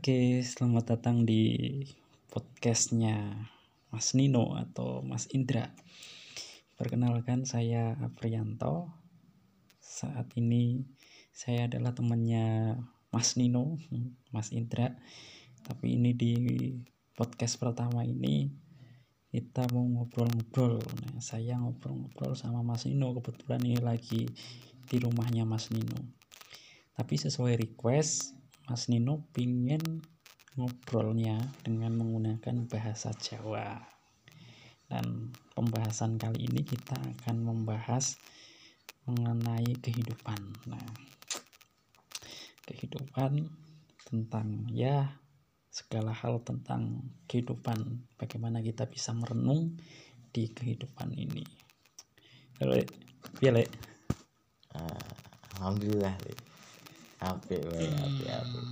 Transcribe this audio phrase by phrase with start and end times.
[0.00, 1.76] Oke, selamat datang di
[2.32, 3.20] podcastnya
[3.92, 5.76] Mas Nino atau Mas Indra.
[6.80, 8.88] Perkenalkan saya Aprianto.
[9.76, 10.88] Saat ini
[11.36, 12.80] saya adalah temannya
[13.12, 13.76] Mas Nino,
[14.32, 14.96] Mas Indra.
[15.68, 16.32] Tapi ini di
[17.12, 18.48] podcast pertama ini
[19.28, 20.80] kita mau ngobrol-ngobrol.
[20.80, 23.12] Nah, saya ngobrol-ngobrol sama Mas Nino.
[23.20, 24.24] Kebetulan ini lagi
[24.88, 26.00] di rumahnya Mas Nino.
[26.96, 28.39] Tapi sesuai request,
[28.70, 29.82] Mas Nino pingin
[30.54, 33.82] ngobrolnya dengan menggunakan bahasa Jawa.
[34.86, 38.14] Dan pembahasan kali ini kita akan membahas
[39.10, 40.38] mengenai kehidupan.
[40.70, 40.86] Nah,
[42.62, 43.50] kehidupan
[44.06, 45.18] tentang ya
[45.66, 49.82] segala hal tentang kehidupan, bagaimana kita bisa merenung
[50.30, 51.42] di kehidupan ini.
[52.62, 52.78] Halo,
[53.42, 53.66] ya, Le.
[54.78, 55.10] Ah,
[55.58, 56.49] Alhamdulillah.
[57.20, 58.64] Apik wae, apik apik.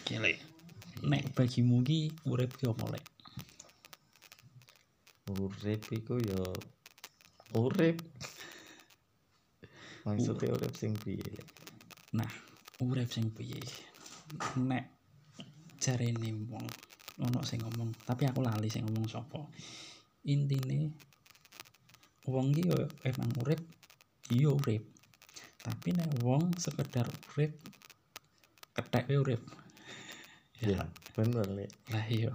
[0.00, 0.32] Oke, Le.
[1.04, 3.00] Nek bagimu ki urip ki opo, Le?
[5.28, 6.40] Urip iku ya
[7.52, 8.00] urip.
[10.08, 11.36] Maksudnya urip sing piye?
[12.16, 12.32] Nah,
[12.80, 13.60] urip sing piye?
[14.56, 14.88] Nek
[15.76, 16.64] jarene wong
[17.20, 19.44] ono sing ngomong, tapi aku lali sing ngomong sapa.
[20.24, 20.96] Intine
[22.24, 23.60] wong ki yo emang urip,
[24.32, 24.95] iya urip.
[25.66, 27.50] Tapi nek wong sekedar urip
[28.70, 29.42] ketheke urip.
[30.56, 30.80] Ya,
[31.12, 31.68] bener le.
[31.92, 32.32] Lah iya.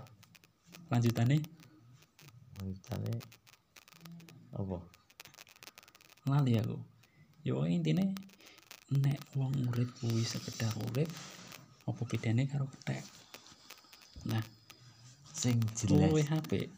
[0.94, 1.42] Lanjutane
[2.62, 3.18] Maksudnya
[4.54, 4.78] apa?
[6.30, 6.78] lali aku.
[7.42, 8.14] Yo intine
[8.94, 11.10] nek wong urip kuwi sekedar urip
[11.90, 13.02] apa bedane karo kethek.
[14.30, 14.44] Nah,
[15.34, 15.58] Sing
[15.90, 16.38] luwih jelas.
[16.46, 16.70] apik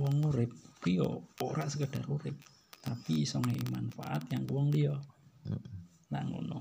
[0.00, 0.48] wong urip
[0.80, 0.96] kuwi
[1.44, 2.32] ora sekedar urip,
[2.80, 4.96] tapi iso ngei manfaat yang wong liya.
[5.44, 5.71] Heeh.
[6.12, 6.60] Lah ngono.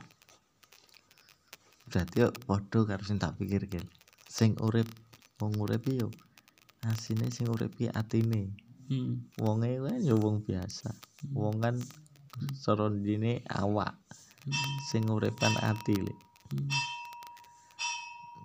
[1.92, 3.84] Berarti yo padha karo sing tak pikir Gil.
[4.32, 4.88] Sing urip
[5.44, 6.08] wong urip yo
[6.88, 8.56] asine sing urip ki atine.
[8.88, 9.28] Hmm.
[9.44, 10.96] Wonge kan yo wong biasa.
[11.36, 11.76] Wong kan
[12.56, 14.00] sorondine awak.
[14.48, 14.76] Hmm.
[14.88, 16.16] Sing urip kan ati le.
[16.56, 16.72] Hmm.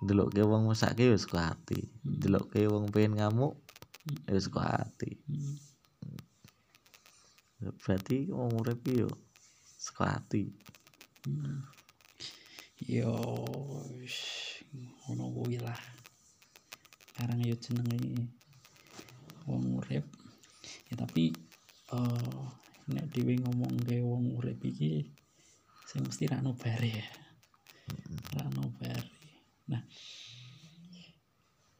[0.03, 1.87] Delokke wong mesake wis kok ati.
[2.03, 3.55] Delokke wong pengen ngamuk
[4.27, 5.15] wis kok ati.
[5.23, 5.55] Hmm.
[7.79, 9.07] Berarti wong urip yo
[9.79, 10.51] saka ati.
[12.83, 13.11] Yo
[15.03, 15.79] ngono kuwi lah.
[17.17, 18.31] Karang yo jenenge
[19.47, 20.05] wong urip.
[20.87, 21.33] Ya tapi
[21.91, 22.43] eh
[22.87, 25.11] nek dhewe ngomong ke wong urip iki
[25.87, 27.07] sing mesti ra ono bare ya.
[28.35, 28.47] Ra.
[29.67, 29.83] Nah,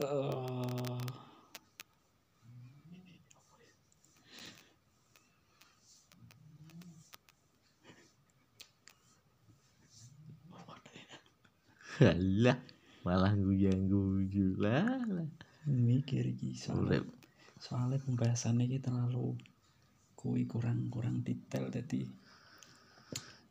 [0.04, 1.07] eh
[11.98, 12.58] Halah,
[13.02, 15.02] malah guyang-guyu lah.
[15.68, 17.04] mikir iki soalnya,
[17.60, 19.36] soalnya pembahasannya iki terlalu
[20.16, 22.08] kuwi kurang kurang detail jadi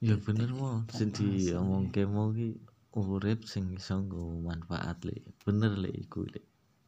[0.01, 2.57] Ya bener mo, sing diomongke mau ki
[2.97, 5.17] urip sing iso nggo manfaat le.
[5.45, 6.41] Bener le iku le.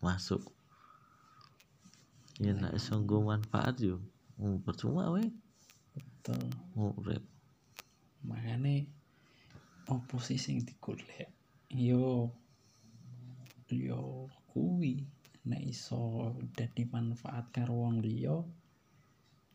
[0.05, 0.45] Masuk.
[2.39, 3.99] Ya nek iso nggo manfaat yo
[4.39, 5.27] oh, percuma we
[5.95, 6.39] betul
[6.79, 7.25] urip.
[8.23, 8.87] makanya
[9.91, 11.31] opo sih sing digolek
[11.73, 12.33] yo
[13.69, 15.05] yo kuwi
[15.49, 18.41] nek iso dadi manfaat karo wong liya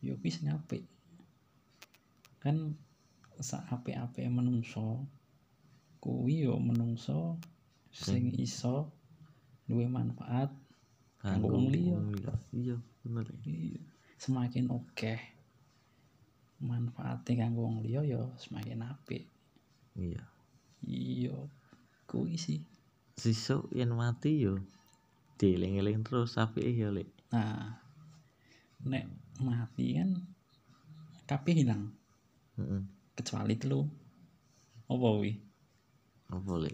[0.04, 0.86] yo sing apik
[2.38, 2.78] kan
[3.40, 5.02] sak apik-apike menungso
[5.98, 7.40] kuwi yo menungso
[7.90, 8.92] sing iso
[9.66, 10.52] duwe manfaat
[11.24, 11.96] Kanggo wong liya.
[12.52, 13.24] Iya, bener.
[13.48, 13.80] Iya.
[14.20, 15.16] semakin oke
[16.60, 19.28] manfaatnya kanggo wong liya ya semakin apik
[19.96, 20.22] Iya.
[20.84, 21.36] iya
[22.14, 22.62] kuwi sih
[23.18, 24.58] Sesuk yen mati yo
[25.38, 27.04] dieling-eling terus apike yo le.
[27.34, 27.78] nah
[28.86, 29.10] nek
[29.42, 30.10] mati kan
[31.26, 31.90] kabeh hilang
[32.54, 32.82] Heeh.
[33.18, 33.82] kecuali telu
[34.86, 35.32] apa kuwi
[36.24, 36.72] Apa le?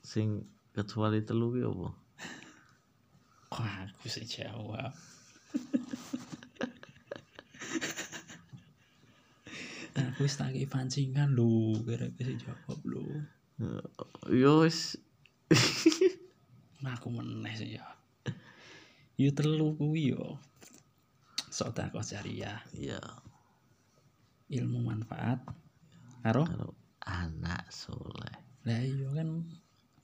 [0.00, 1.88] Sing kecuali telu ki apa?
[3.54, 4.94] wah aku sih jawab
[10.16, 13.04] aku wis tak pancingan lho gara sih jawab lho
[14.28, 15.00] Yo wis
[16.84, 17.86] Nah, aku meneh sih ya.
[19.16, 20.36] Yo telu kuwi yo.
[21.48, 23.00] Sedekah jariah, ya
[24.46, 25.42] ilmu manfaat
[26.22, 26.46] karo
[27.02, 28.36] anak soleh.
[28.66, 29.46] lah iya kan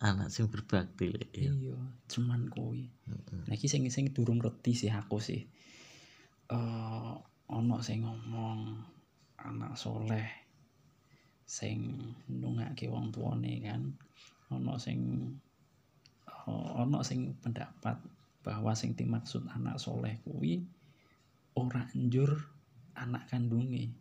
[0.03, 1.31] Anak sing berbakti le.
[1.31, 1.79] iya
[2.11, 2.91] cuman kuwi.
[3.47, 5.47] Nah iki sing sing durung reti sih aku sih.
[6.51, 7.15] Eh
[7.47, 8.83] ana sing ngomong
[9.39, 10.42] anak soleh
[11.47, 11.99] sing
[12.29, 13.94] ndongake wong tuane kan.
[14.53, 15.33] Ana sing
[16.49, 17.97] ana sing pendapat
[18.43, 20.67] bahwa sing dimaksud anak soleh kuwi
[21.55, 22.50] ora njur
[22.99, 23.93] anak kandunge.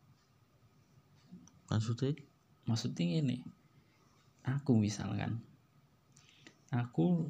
[1.69, 2.17] Maksudnya?
[2.67, 3.38] Maksudnya ini
[4.43, 5.39] aku misalkan
[6.73, 7.29] aku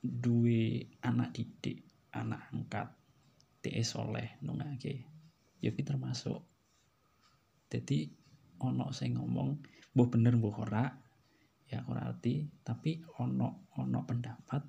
[0.00, 1.82] duwe anak didik
[2.12, 2.88] anak angkat
[3.64, 5.02] TE soleh nungake
[5.60, 6.44] ya ki termasuk.
[7.66, 8.08] Jadi
[8.62, 9.50] ono sing ngomong
[9.96, 10.84] mbah bener mbah ora
[11.66, 12.46] ya ora arti.
[12.62, 14.62] Tapi ono ono pendapat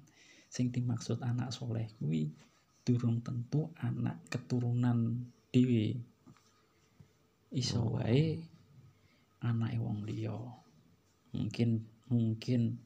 [0.48, 2.32] sing dimaksud anak soleh kuwi
[2.84, 6.00] durung tentu anak keturunan dhewe.
[7.52, 8.00] Iso Oh.
[8.00, 8.40] wae
[9.44, 10.36] anake wong liya.
[11.36, 11.70] Mungkin
[12.08, 12.80] mungkin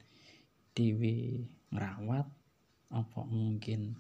[0.73, 2.27] dhewe ngrawat
[2.91, 3.95] apa mungkin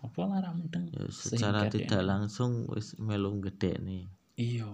[0.00, 4.04] apa lara mudeng ya Sehingga secara dia- tidak langsung wis melu gede nih
[4.36, 4.68] iya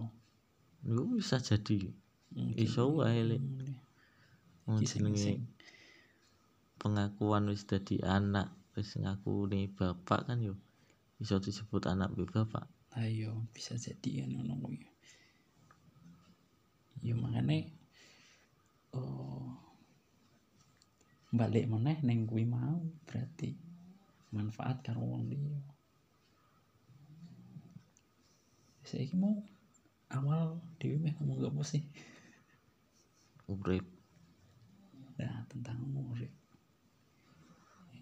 [0.87, 1.91] itu bisa jadi
[2.31, 2.63] mungkin.
[2.63, 3.43] Iso wae, Lek.
[4.87, 5.43] Jenenge
[6.87, 10.55] pengakuan wis dadi anak wis ngaku nih bapak kan yo
[11.19, 12.69] iso disebut anak be bapak
[13.01, 14.85] ayo bisa jadi ya ngono kuwi
[17.01, 17.73] ya makane
[18.93, 19.51] oh
[21.33, 23.57] balik meneh neng kuwi mau berarti
[24.31, 25.61] manfaat karo wong liya
[28.87, 29.41] saiki mau
[30.15, 31.83] awal dhewe meh ngomong apa sih?
[33.51, 33.87] Urip
[35.17, 36.29] nah tentang urip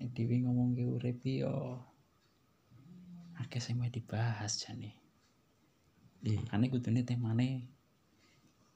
[0.02, 1.78] Eh, dhewe ngomong ke urip yo.
[3.38, 4.90] Akeh sing meh dibahas jane.
[6.24, 7.48] Eh makanya kudune temane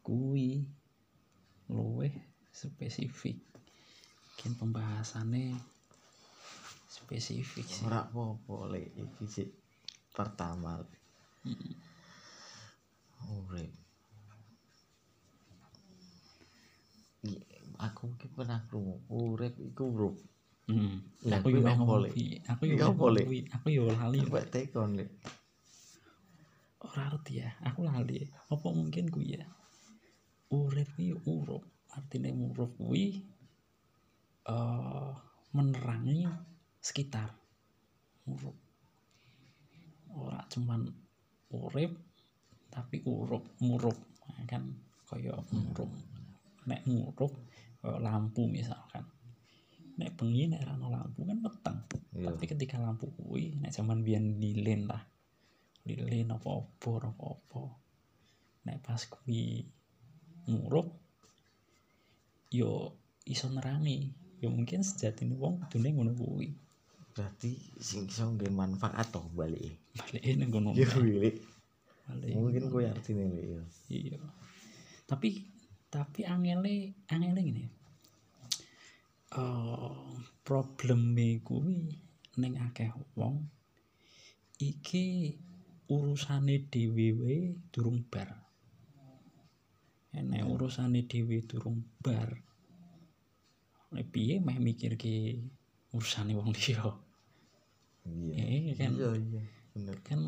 [0.06, 0.62] kuwi
[1.68, 2.14] luweh
[2.54, 3.38] spesifik.
[4.38, 5.58] Kan pembahasannya
[6.86, 7.84] spesifik sih.
[7.84, 9.44] Ora apa-apa lek iki
[10.14, 10.78] pertama.
[13.26, 13.72] Urip
[17.26, 17.46] I-
[17.82, 20.16] aku ki pernah krungu urip iku urip
[20.70, 20.94] hmm.
[21.26, 25.10] Lah, aku yo ngomong kuwi aku yo ngomong kuwi aku yo lali sampai tekon lek
[26.78, 27.50] ora ngerti ya.
[27.66, 28.22] Aku lali.
[28.50, 29.46] Apa mungkin kuwi ya?
[30.54, 31.62] Urip kuwi urup
[31.92, 33.26] artinya urup kuwi
[34.48, 35.12] eh
[35.52, 36.24] menerangi
[36.80, 37.34] sekitar.
[38.30, 38.56] Urup
[40.14, 40.88] ora cuman
[41.52, 41.92] urip
[42.68, 43.96] tapi urup murup
[44.48, 44.64] kan?
[45.08, 45.90] Kaya murup.
[46.68, 47.32] Nek murup
[47.82, 49.04] lampu misalkan.
[49.98, 51.78] Nek bengi nek ora ana lampu kan peteng.
[52.18, 52.34] Iya.
[52.34, 55.02] tapi ketika lampu kuwi nek zaman biyen lilin lah.
[55.88, 57.62] Lilin apa obor apa apa.
[58.68, 59.64] Nek pas kuwi
[60.46, 60.88] ngurup
[62.52, 62.94] yo
[63.26, 64.12] iso nerangi.
[64.38, 66.52] Yo mungkin sejatine wong kudune ngono kuwi.
[67.16, 71.57] Berarti sing iso nggawe manfaat toh balik balik nang ngono lek
[72.08, 73.62] balik mungkin kuwi artine lek ya
[73.92, 74.18] iya.
[75.04, 75.44] Tapi
[75.92, 77.64] tapi angele angele gini.
[79.36, 79.92] Eh
[80.40, 81.92] probleme kuwi
[82.40, 83.44] ning akeh wong
[84.56, 85.36] iki
[85.92, 88.32] urusane dhewe durung bar.
[90.16, 92.48] Nek urusane dhewe durung bar
[93.92, 95.40] nek piye meh mikirke
[95.96, 96.84] urusane wong liya?
[98.08, 98.44] Iya.
[98.72, 98.92] Eh kan?
[98.96, 99.96] Iya iya bener.
[100.04, 100.20] Kan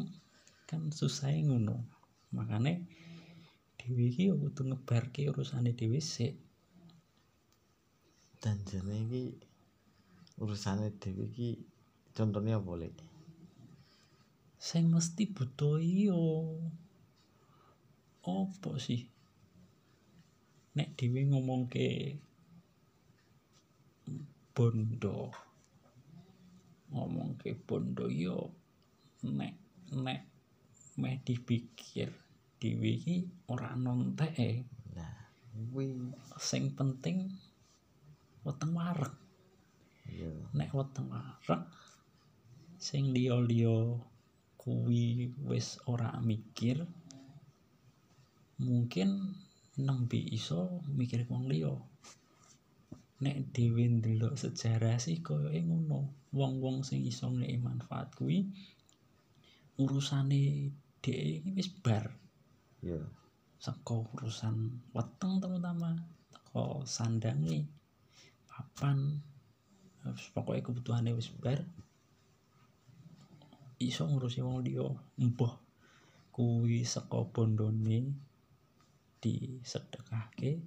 [0.71, 1.83] kan susah ngono.
[2.31, 2.79] Makanya
[3.75, 6.39] dewi iki ya kudu ngebarke urusane dhewe sik.
[8.39, 9.35] Dan jane iki
[10.39, 11.59] urusane dhewe iki
[12.15, 12.95] contohnya apa lek?
[14.63, 16.23] Sing mesti butuh yo
[18.23, 19.11] opo sih?
[20.79, 22.15] Nek dhewe ngomongke
[24.55, 25.35] bondo
[26.95, 28.55] ngomongke bondo yo
[29.27, 29.55] nek
[29.91, 30.30] nek
[31.03, 32.11] meh dipikir
[32.61, 33.17] dhewe iki
[33.53, 34.51] ora nonteke
[34.97, 35.17] nah
[35.51, 35.87] kuwi.
[36.37, 37.17] Sing penting
[38.45, 39.15] weteng wareg.
[40.09, 40.33] Iya.
[40.57, 41.63] Nek weteng wareg
[42.81, 43.77] sing liya-liya
[44.61, 46.85] kuwi wis ora mikir
[48.61, 49.37] mungkin
[49.81, 51.73] nembe iso mikir wong liya.
[53.21, 55.99] Nek dhewe ndelok sejarah sih koyoke ngono
[56.33, 58.49] wong-wong sing iso ngeki manfaat kuwi
[59.83, 62.05] urusane dhek iki wis bar.
[62.85, 63.01] Iya.
[63.61, 64.57] Saka urusan
[64.97, 65.97] weteng terutama
[66.33, 67.69] teko sandange
[68.49, 69.21] papan
[70.05, 71.61] wis pokoke kebutuhane wis bar.
[73.81, 74.89] Iso ngurusi wong liya.
[75.17, 75.55] Mbah
[76.33, 78.13] kuwi saka bondone
[79.21, 80.61] disedekahke.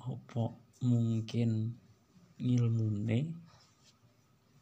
[0.00, 0.44] Apa
[0.80, 1.76] mungkin
[2.40, 3.36] ngilmune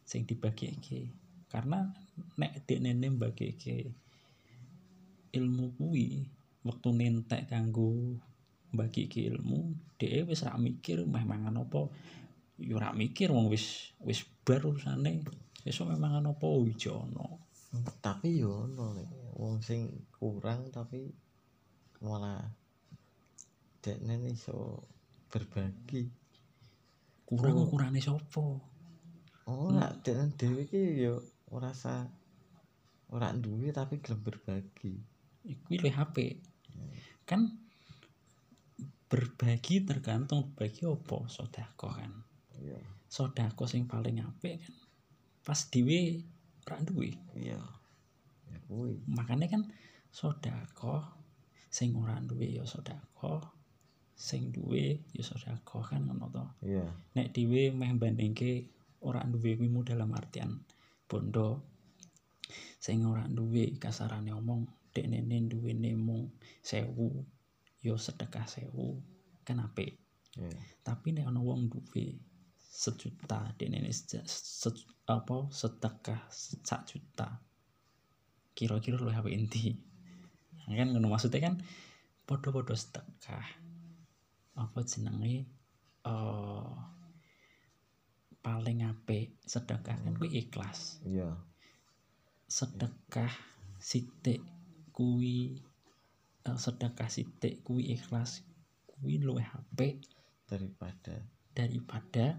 [0.03, 1.07] sing dibagike
[1.47, 1.87] karena
[2.35, 3.93] nek dekne mbagike
[5.33, 6.25] ilmu kuwi
[6.65, 8.17] wektu nentek kanggo
[8.69, 11.89] bagi ilmu dhewe wis ra mikir meh mangan apa?
[12.59, 15.25] Yo ra mikir wong wis wis bar urusane.
[15.65, 16.47] Esuk meh mangan apa?
[16.69, 17.27] Ijo ono.
[18.01, 18.93] Tapi yo ono
[19.37, 21.09] wong sing kurang tapi
[22.05, 22.41] malah
[23.81, 24.85] dekne iso
[25.31, 26.03] berbagi.
[27.29, 27.65] Kurang Oh.
[27.69, 28.45] ukurane sapa?
[29.49, 32.05] Oh nak dekne dhewe iki yo ora sa
[33.09, 35.08] ora duwe tapi gelem berbagi
[35.47, 36.43] iku luwih apik
[37.23, 37.55] kan
[39.09, 41.17] berbagi tergantung berbagi apa?
[41.25, 42.13] Sedekah kan.
[42.61, 42.77] Iya.
[43.09, 44.75] Sedekah sing paling apik kan
[45.41, 46.21] pas dhewe
[46.69, 47.17] ra duwe.
[47.33, 47.57] Iya.
[48.49, 48.57] Ya
[49.09, 49.65] makanya kan
[50.13, 51.09] sedekah
[51.69, 53.41] sing ora duwe ya sedekah
[54.13, 56.45] sing duwe ya sedekah kan ngono to.
[56.69, 56.85] Iya.
[57.17, 58.69] Nek dhewe meh bandingke
[59.01, 60.61] ora duwe kuwi dalam artian
[61.09, 61.65] bondo
[62.77, 66.89] sing ora duwe kasarane omong dekne duwene mung 1000
[67.85, 68.69] yo sedekah 1000
[69.47, 69.97] kan apik.
[70.37, 70.51] Iya.
[70.85, 72.19] Tapi nek ana wong duwe
[72.55, 77.41] sejuta dekne se, se- apa sedekah sak juta
[78.53, 79.79] kira-kira luwih apik endi?
[80.69, 81.55] Kan ngono maksudnya kan
[82.27, 83.47] padha-padha sedekah.
[84.59, 85.47] Apa jenenge?
[86.05, 86.71] Eh
[88.39, 90.99] paling apik sedekah kan kuwi ikhlas.
[91.07, 91.35] Iya.
[92.49, 93.31] Sedekah
[93.79, 94.41] sithik
[94.99, 95.55] kuwi
[96.43, 98.43] eh, sedekah sithik kuwi ikhlas
[98.83, 100.03] kuwi luwih apik
[100.43, 101.23] daripada
[101.55, 102.35] daripada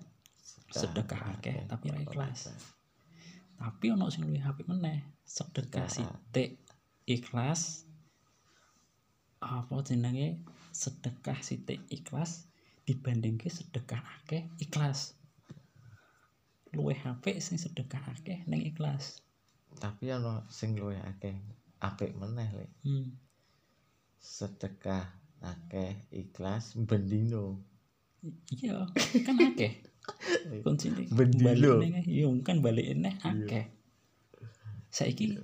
[0.69, 2.53] sedekah akeh tapi ra ikhlas.
[3.57, 6.61] tapi ono sing luwih apik meneh sedekah sithik
[7.09, 7.89] ikhlas
[9.41, 10.45] apa jenenge?
[10.71, 12.47] Sedekah sithik ikhlas
[12.85, 15.17] dibandingke sedekah akeh ikhlas.
[16.77, 19.25] Luwih apik sing sedekah akeh ning ikhlas.
[19.81, 21.35] Tapi ana sing luwih akeh
[21.81, 22.71] apik meneh Lek.
[22.85, 23.09] hmm.
[24.21, 25.09] sedekah
[25.41, 27.65] akeh ikhlas bendino.
[28.53, 28.85] Iya
[29.25, 29.81] kan akeh.
[30.65, 31.81] Kuncine Bendino.
[31.81, 33.65] balik iya kan balik neh akeh.
[34.93, 35.41] Saiki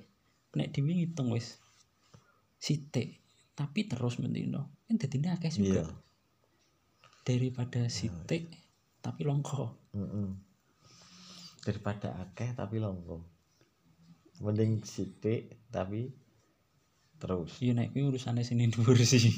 [0.57, 1.61] nek dhewe ngitung wis
[2.61, 3.21] sithik
[3.57, 5.85] tapi terus mendino kan dadine akeh juga.
[5.85, 5.87] Iya.
[7.25, 8.52] Daripada sithik
[9.00, 10.28] tapi longko Mm-mm.
[11.64, 13.25] daripada akeh tapi longgo.
[14.45, 16.12] Mending sithik tapi
[17.16, 17.58] terus.
[17.61, 19.20] Iya nek kuwi urusane sing ning dhuwur sih.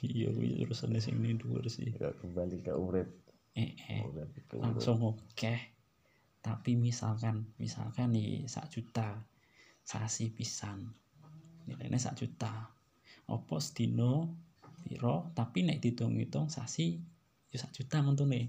[0.00, 1.92] Iya kuwi urusane sing dhuwur sih.
[1.98, 3.08] Ya kembali ke urip.
[3.52, 4.64] Eh eh urip ke urip.
[4.64, 5.54] langsung oke
[6.40, 9.20] tapi misalkan misalkan nih sak juta
[9.84, 10.88] sasi pisan.
[11.68, 12.72] Nilainya sak juta.
[13.28, 14.32] Opo sedino
[14.88, 15.28] piro?
[15.36, 16.96] Tapi nek dihitung-hitung sasi
[17.50, 18.46] yo sak juta nih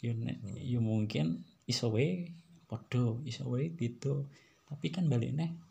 [0.00, 2.32] yo nek yo mungkin iso wae
[2.64, 4.24] padha iso wae beda.
[4.66, 5.65] Tapi kan balik neh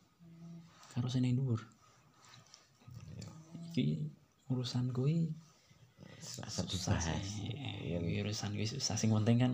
[0.96, 1.60] karo sing ning dhuwur.
[3.76, 4.00] Iki
[4.48, 5.28] urusan kuwi
[6.24, 6.96] susah
[7.60, 8.96] Eh, urusan kuwi susah.
[8.96, 9.54] Sing penting kan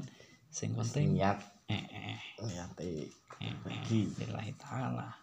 [0.54, 1.42] sing penting niat.
[1.66, 3.10] Eh eh niate
[3.42, 4.14] eh bagi.
[4.22, 5.18] lillahi taala.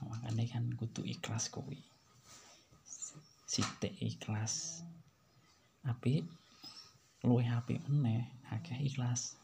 [0.00, 1.76] Makanya kan kudu ikhlas kuwi.
[3.44, 4.80] Sithik ikhlas.
[5.84, 6.24] Apik
[7.20, 9.36] luwih apik meneh akeh ikhlas.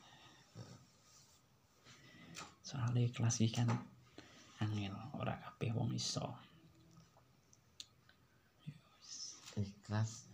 [2.65, 3.69] Soalnya ikhlas iki kan
[4.67, 6.27] angel ora kabeh wong iso.
[9.57, 10.27] Ikhlas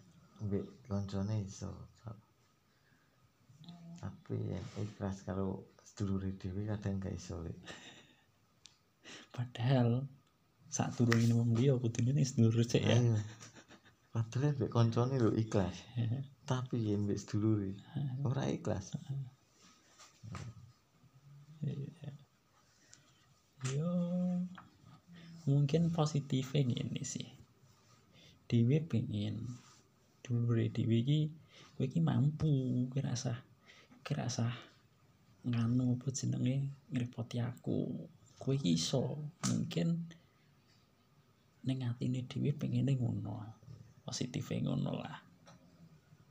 [0.43, 1.71] mbek koncone iso
[4.03, 7.39] tapi yang ikhlas kalau sedulure dhewe kadang gak iso
[9.31, 10.03] padahal
[10.67, 12.97] saat turun ini membeli aku tuh ini sedulur cek ya.
[12.97, 13.15] Ayo.
[14.11, 15.77] Padahal mbek koncone lho ikhlas.
[16.49, 17.77] Tapi yen mbek sedulure
[18.25, 18.97] ora ikhlas.
[23.71, 23.91] Yo
[25.47, 27.29] mungkin positifnya gini sih
[28.51, 29.47] Dewi pengen
[30.27, 31.21] dulu Dewi ki
[31.79, 32.51] kowe ki mampu
[32.93, 34.53] kira sah
[35.47, 36.55] nganu apa jenenge
[36.91, 38.07] ngrepoti aku
[38.39, 39.19] kowe ki iso
[39.51, 40.07] mungkin
[41.63, 43.39] ning atine dhewe pengene ngono
[44.03, 45.19] positifnya ngono lah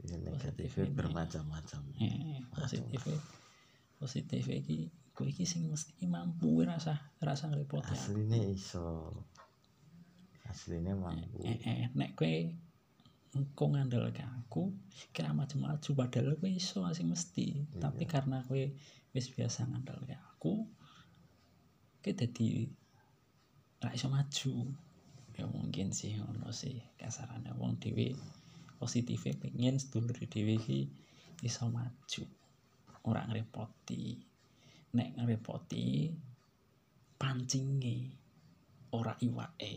[0.02, 0.98] Ya negatifnya ini.
[0.98, 1.82] bermacam-macam.
[2.02, 3.22] eh positifnya
[4.02, 4.90] positifnya ki
[5.22, 9.14] kowe ki sing mesti mampu rasa rasa ngrepoti aku Asline iso.
[10.50, 11.46] Asline mampu.
[11.46, 12.34] eh, eh nek kowe
[13.38, 14.74] engko ngandalke aku
[15.14, 17.70] kira maju-maju padahal kowe iso sing mesti.
[17.78, 18.66] Tapi karena kowe
[19.14, 20.66] wis biasa ngandalke aku
[22.02, 22.66] kowe dadi
[23.78, 24.74] ra iso maju.
[25.38, 28.18] Ya mungkin sih ngono sih kasarane wong dhewe
[28.82, 30.90] positifnya pengen sedulur dhewe iki
[31.46, 32.26] iso maju.
[33.06, 34.31] Ora ngrepoti
[34.92, 36.12] nek ngrepoti
[37.16, 37.96] pancinge
[38.92, 39.76] ora iwake.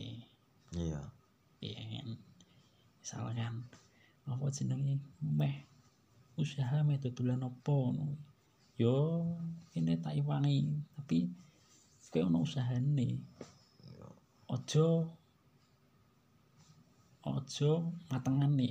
[0.74, 1.02] Iya.
[1.62, 2.08] Iya kan?
[3.04, 3.68] misalkan
[4.24, 4.96] apa jenenge?
[5.20, 5.56] Meh
[6.40, 8.16] usaha meh dodolan apa ngono?
[8.80, 9.22] Yo
[9.78, 10.66] ini tak iwangi
[10.98, 11.28] tapi
[12.10, 13.20] kowe ono usahane.
[14.50, 14.86] Ojo
[17.22, 17.70] ojo
[18.10, 18.70] matengane.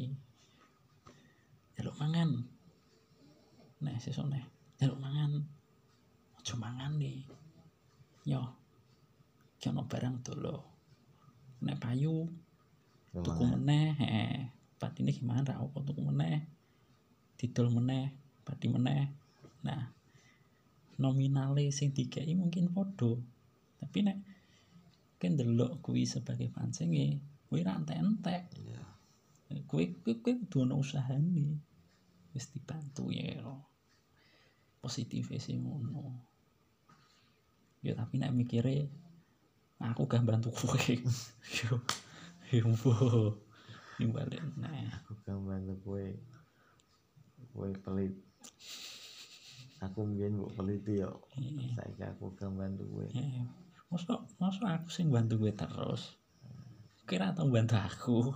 [1.77, 2.29] Jaluk mangan.
[3.83, 4.43] Nek sesuk nek
[4.81, 5.52] jaluk mangan
[6.43, 7.23] ojo mangan nih.
[8.27, 8.43] Yo
[9.55, 10.55] ki ono barang dolo
[11.63, 12.27] nek payu
[13.15, 13.95] tuku meneh.
[13.95, 14.35] heeh
[14.75, 15.47] patine gimana?
[15.47, 16.43] Ra apa tuku meneh?
[17.39, 18.11] Didol meneh
[18.43, 19.07] pati meneh.
[19.63, 19.87] Nah
[20.99, 23.23] nominale sing dikei mungkin podo
[23.79, 24.19] tapi nek
[25.15, 28.51] kan delok kuwi sebagai pancinge kuwi ra entek-entek.
[28.59, 28.83] Iya.
[29.63, 31.55] Kuwi kuwi kuwi ono usahane
[32.35, 33.39] wis dibantu ya
[34.83, 36.32] positif sih ngono
[37.83, 38.87] ya tapi nek mikire
[39.83, 40.79] aku gak bantu kowe
[41.59, 41.83] yo
[42.49, 42.71] yo
[43.99, 44.89] yo balik nah.
[45.03, 46.17] Aku kan bantu kue
[47.53, 48.13] kue pelit.
[49.83, 51.21] Aku mungkin mbok peliti yo.
[51.37, 51.77] Iya.
[51.77, 53.45] saiki aku kan bantu kue Eh,
[53.91, 56.17] masa masa aku sing bantu gue terus.
[57.05, 58.17] Kira tau bantu aku.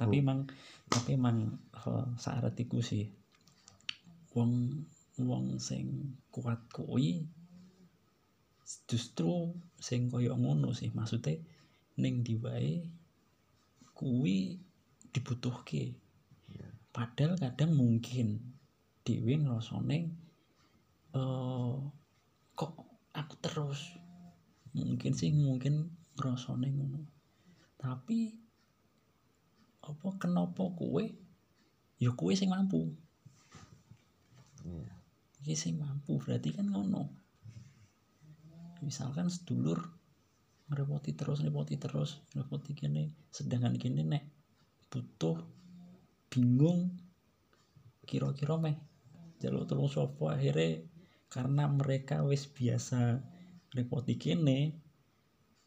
[0.00, 0.48] Tapi emang
[0.88, 3.04] tapi emang oh, syarat iku sih
[4.32, 4.72] wong
[5.20, 7.28] wong sing kuat kuwi
[8.90, 11.34] justru sing koyo ngono sih maksudnya
[12.00, 12.74] ning ndi wae
[13.96, 14.56] kuwi
[15.12, 15.98] dibutuhke.
[16.50, 16.66] Iya.
[16.90, 18.56] padahal kadang mungkin
[19.06, 19.98] dhewe ngrasane
[21.14, 21.76] eh
[22.58, 22.74] kok
[23.14, 23.80] aku terus
[24.74, 27.00] mungkin sih mungkin ngrasane ngono.
[27.80, 28.34] Tapi
[29.80, 31.04] apa kenapa kue
[31.98, 32.90] ya kue sing mampu.
[34.62, 34.90] Iya.
[35.42, 37.19] Iki sing mampu berarti kan ngono
[38.82, 39.80] misalkan sedulur
[40.70, 44.24] ngerepoti terus ngerepoti terus ngerepoti kene sedangkan kene nek
[44.90, 45.38] butuh
[46.30, 46.94] bingung
[48.06, 48.76] kira-kira meh
[49.42, 50.82] jaluk tolong sopo akhirnya
[51.30, 53.18] karena mereka wis biasa
[53.70, 54.58] ngerepoti kene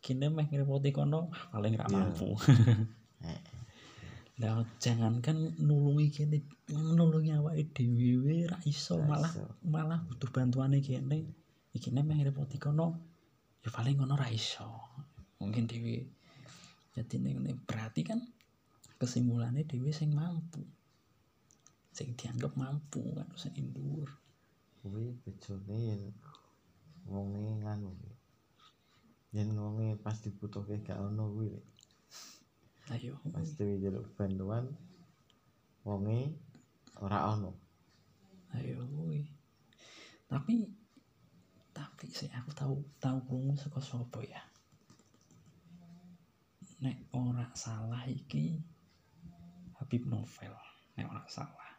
[0.04, 1.94] kene meh ngerepoti kono ah, paling ra Iya.
[1.94, 2.30] mampu
[3.24, 3.40] Eh,
[4.44, 6.44] Lah jangankan nulungi kene
[6.76, 9.32] nulungi awake dhewe ra iso malah
[9.64, 11.24] malah butuh bantuane kene.
[11.74, 12.88] Iki meh repoti kono
[13.66, 14.70] ya paling ngono ra iso.
[15.42, 16.06] Mungkin dhewe
[16.94, 18.22] jadi ning- berarti kan
[19.02, 20.62] kesimpulannya dhewe sing mampu.
[21.90, 24.10] Sing dianggap mampu kan sing dhuwur.
[24.84, 26.04] kuwi bejone yen
[27.08, 27.96] wonge nganu
[29.32, 31.56] yen wonge pas dibutuhke gak ono kuwi.
[32.92, 33.16] Ayo.
[33.32, 34.68] pas dhewe njaluk bantuan
[35.88, 36.36] wonge
[37.00, 37.52] ora ono
[38.54, 39.24] Ayo kuwi.
[40.30, 40.83] Tapi
[41.74, 44.42] tapi sih aku tahu tahu krungu saka sapa ya.
[46.86, 48.62] Nek ora salah iki
[49.82, 50.54] Habib Novel,
[50.96, 51.72] nek ora salah.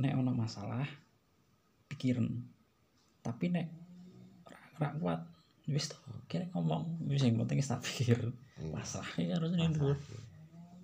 [0.00, 0.88] Nek ono masalah
[1.92, 2.26] pikiran.
[3.20, 3.66] Tapi nek
[4.48, 5.20] ora ora kuat
[5.68, 8.18] wis to kira ngomong wis yang penting tak pikir.
[8.56, 8.72] Iya.
[8.72, 9.94] Masalahnya harus ini dulu.
[9.94, 10.24] Masalah.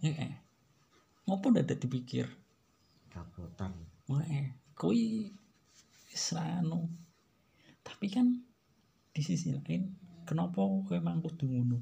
[0.04, 0.34] Ya eh.
[1.26, 2.28] Ngopo dadak dipikir?
[3.16, 3.72] kabutan
[4.06, 5.32] Wae, kui
[6.06, 6.86] wis anu.
[7.96, 8.28] Tapi kan
[9.16, 9.88] di sisi lain
[10.28, 11.80] kenapa kowe emang kudu ngono?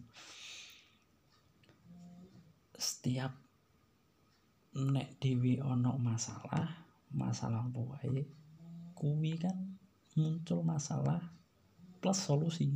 [2.79, 3.35] Setiap
[4.79, 6.70] nek dewi ono masalah,
[7.11, 8.22] masalah wae,
[8.94, 9.59] kuwi kan
[10.14, 11.18] muncul masalah
[11.98, 12.70] plus solusi.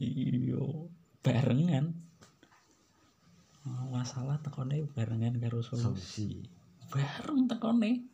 [0.00, 0.88] Iyo,
[1.20, 1.92] barengan.
[3.92, 6.64] Masalah tekone barengan karo solusi solusi
[6.94, 8.06] bareng tekone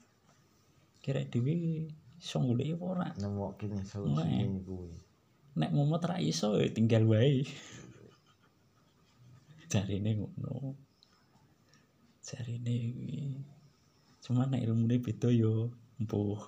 [1.04, 1.84] kira dhewe
[2.20, 3.08] iso golek apa ora?
[3.16, 4.44] Nemokke solusi Wae.
[4.68, 4.92] kuwi.
[5.56, 7.48] Nek momot ra iso ya tinggal wae.
[9.72, 10.76] Jarine ngono.
[12.20, 13.40] Jarine kuwi.
[14.20, 16.40] Cuman nek ilmune beda yo empuh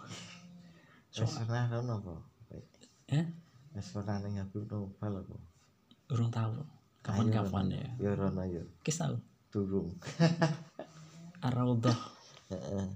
[1.13, 2.15] so wis pernah ono apa?
[3.13, 3.25] Eh?
[3.77, 5.37] Wis pernah ning Habib Novel apa?
[6.13, 6.65] Urung tahu
[7.05, 7.87] kapan-kapan ya.
[8.01, 8.65] ya rono ya.
[8.85, 9.01] Kis
[9.53, 9.97] durung.
[11.45, 11.97] Ar-Raudhah.
[12.53, 12.87] Heeh.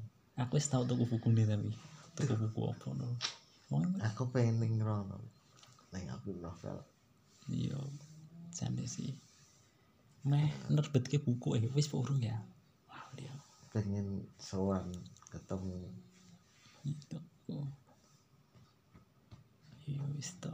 [0.41, 1.73] Aku wis tau tuku buku nih tapi
[2.17, 3.09] tuku buku apa no?
[4.09, 5.21] Aku pengen ning rono
[5.93, 6.81] ning Habib Novel.
[7.53, 7.77] Iya
[8.57, 9.13] jane sih.
[10.25, 12.41] Meh nerbitke buku eh wis urung ya?
[12.89, 13.37] Wah dia.
[13.71, 14.89] Pengen sowan
[15.29, 15.93] ketemu.
[16.89, 17.21] Itu
[19.87, 20.51] iya wis to.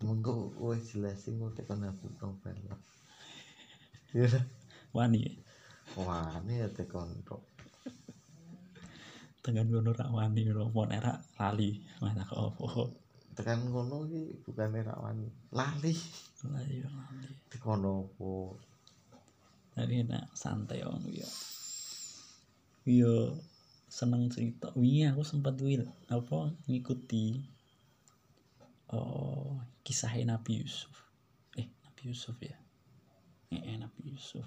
[0.00, 2.56] Mengko wis jelasin kok tekan Habib Novel.
[4.10, 4.26] Ya
[4.90, 5.32] wani ya?
[5.94, 7.46] Wah ini ya tekan tok
[9.40, 12.66] dengan ngono rak wani lho mau nek rak lali masa kok apa
[13.40, 15.24] tekan kono iki bukane rawan
[15.56, 15.94] lali.
[16.44, 17.30] Lah iya lali.
[17.48, 18.32] Di kono apa?
[19.80, 21.24] Tapi enak santai om yo.
[22.84, 23.40] Yo
[23.88, 24.68] seneng cerita.
[24.76, 27.40] Wingi aku sempat wil apa ngikuti
[28.92, 29.56] oh
[29.88, 30.92] kisah Nabi Yusuf.
[31.56, 32.60] Eh Nabi Yusuf ya?
[33.56, 34.44] Eh, eh Nabi Yusuf.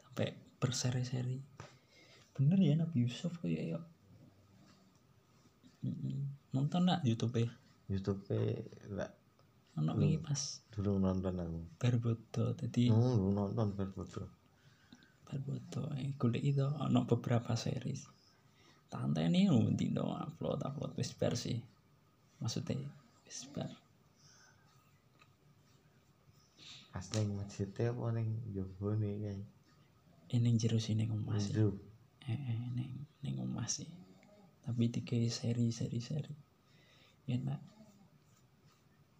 [0.00, 1.44] Sampai berseri-seri
[2.40, 3.76] bener ya Nabi Yusuf kok ya
[5.84, 6.24] Mm-mm.
[6.56, 7.52] nonton nak YouTube ya
[7.92, 8.24] YouTube
[8.88, 9.12] enggak
[9.76, 10.40] anak wingi pas
[10.72, 14.40] dulu nonton aku berbodo jadi oh lu nonton berbodo
[15.30, 18.02] Barboto eh golek itu ono beberapa series.
[18.90, 21.54] Tante ini lu dino upload upload wis bar sih.
[22.42, 22.90] Maksudnya
[23.22, 23.70] wis bar.
[26.90, 29.46] pas ning masjid apa ning jowo nih kayak
[30.34, 31.54] Ini jero sini ngomah sih.
[32.28, 32.92] Eh, eh ning
[33.24, 33.88] ning ngomah sih.
[34.64, 36.34] Tapi tiga seri seri seri.
[37.30, 37.60] Enak.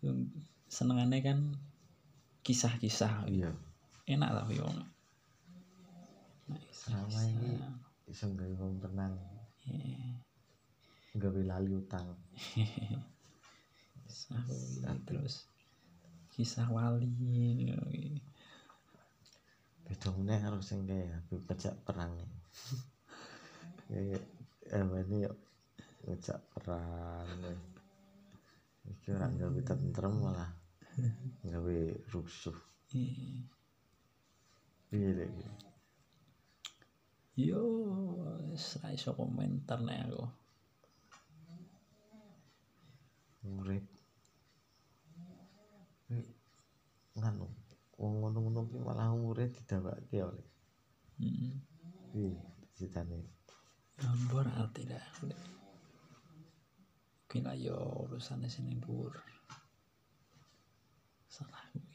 [0.04, 0.18] Yang
[0.68, 1.38] senengannya kan
[2.44, 3.28] kisah-kisah.
[3.30, 3.52] iya
[4.10, 4.66] Enak lah yo.
[6.50, 7.62] Nah, Selama ini
[8.10, 9.14] iso gawe wong tenang
[9.70, 10.18] Eh,
[11.14, 12.06] gawe lali utang
[14.10, 15.46] kisah terus
[16.32, 17.06] kisah wali
[19.86, 22.14] beda meneh karo sing kayak aku kejak perang
[23.90, 24.22] kayak
[24.70, 25.36] eh ini yuk
[26.06, 27.26] ngejak perang
[28.86, 30.50] iki ora gawe tentrem malah
[31.42, 31.78] gawe
[32.14, 32.54] rusuh.
[32.94, 33.42] Eh,
[34.90, 35.30] piye lek
[37.38, 37.62] yo
[38.46, 40.24] wis ra iso komentar nek aku.
[43.50, 43.86] Urip.
[46.04, 46.20] Kuwi
[47.16, 47.46] nganu
[48.00, 50.48] wong ngono-ngono ki malah umure didawake oleh.
[51.20, 51.52] Hmm.
[52.10, 52.32] piye
[52.74, 53.39] ceritane
[54.06, 55.06] Ambor arti dah
[57.30, 57.76] Kira yo
[58.08, 59.14] urusan sini dhuwur
[61.30, 61.94] salah kuwi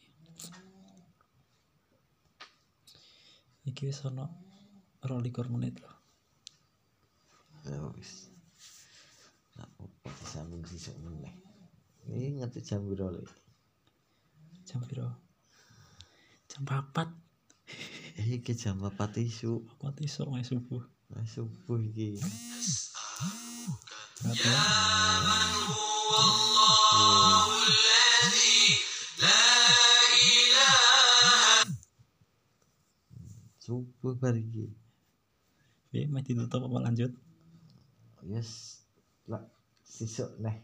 [3.68, 4.32] iki wis ono
[5.04, 5.96] 22 menit loh
[7.66, 8.30] ya wis.
[9.58, 11.34] Nak apa disambung sisuk meneh.
[12.06, 13.10] Ini ngerti jam piro
[14.66, 15.10] jam piro?
[16.46, 22.26] Jam 4 iki jam 4 isu apa iso wae subuh Wah, subuh iki ya?
[33.66, 34.70] subuh bar iki
[35.90, 37.14] Piye meh ditutup apa lanjut?
[38.26, 38.82] yes.
[39.30, 39.42] Lah
[39.86, 40.58] sisuk neh.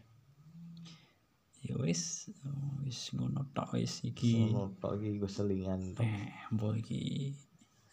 [1.62, 2.26] Ya wis,
[2.82, 4.50] wis ngono tok wis iki.
[4.50, 6.02] sono tok iki go selingan tok.
[6.02, 7.30] Eh, mbok iki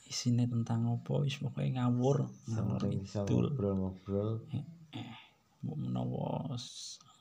[0.09, 3.37] isine tentang apa wis pokoke ngawur, ngawur sing bisa itu.
[3.37, 4.41] ngobrol-ngobrol.
[4.97, 5.13] Eh,
[5.61, 6.57] mbok menawa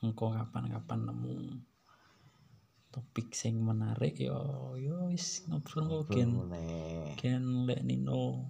[0.01, 1.37] engko kapan-kapan nemu
[2.89, 4.41] topik sing menarik ya
[4.81, 6.31] ya wis ngobrol engko gen.
[7.21, 8.49] gen lek nino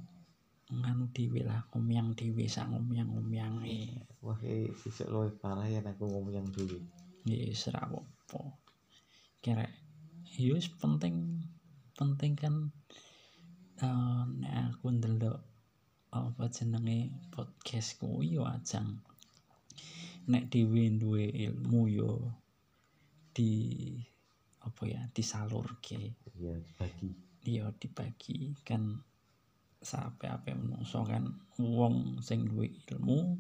[0.71, 4.07] nganu dhewe lah ngomyang dhewe sak ngomyang-ngomyange.
[4.23, 6.79] wah iki sisuk luwih parah ya aku ngomong yang dulu
[7.27, 8.41] ya wis ra apa
[9.43, 9.67] kira
[10.39, 11.43] wis penting
[11.99, 12.71] penting kan
[13.79, 15.39] eh nek aku ndelok
[16.11, 18.99] apa jenenge podcast kuwi yo ajang.
[20.27, 22.13] Nek dhewe duwe ilmu yo
[23.31, 23.53] di
[24.67, 26.19] apa ya disalurke.
[26.35, 27.15] Ya bagi
[27.47, 28.59] yo dibagi.
[28.67, 28.99] Kan
[29.79, 33.39] sampai apa menungso kan wong sing duwe ilmu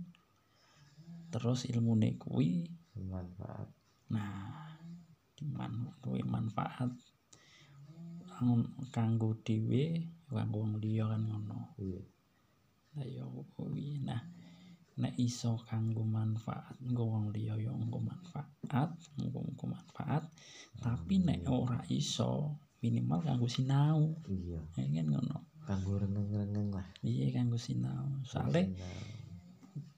[1.34, 2.62] terus ilmune kuwi
[2.94, 3.68] bermanfaat.
[4.14, 4.78] Nah,
[5.34, 6.94] diman duwe manfaat.
[8.38, 11.72] Ang- kanggo dhewe kanggo wong liya kan ngono.
[11.80, 12.02] iya
[12.96, 13.24] Lah ya
[13.56, 14.00] kuwi.
[14.04, 14.20] Nah,
[14.98, 20.24] nek iso kanggo manfaat nggo wong liya ya nggo manfaat, nggo nggo manfaat.
[20.76, 24.20] Tapi nek ora iso minimal kanggo sinau.
[24.28, 25.38] iya Ya kan ngono.
[25.68, 28.24] kanggo rengeng-rengeng lah Iya kanggo sinau.
[28.24, 28.72] Soale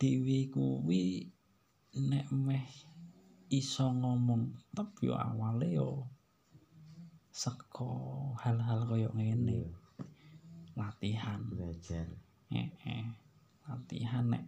[0.00, 1.30] dhewe kuwi
[1.94, 2.64] nek meh
[3.50, 6.06] iso ngomong tep yo awale yo
[7.34, 7.90] seko
[8.42, 9.79] hal-hal koyo ngene iya
[10.80, 11.40] latihan.
[11.44, 12.08] Belajar.
[12.50, 13.06] Eh, eh.
[13.68, 14.44] latihan nek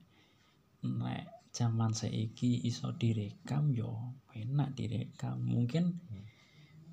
[0.83, 5.45] nek zaman saiki iso direkam yo enak direkam.
[5.45, 6.01] Mungkin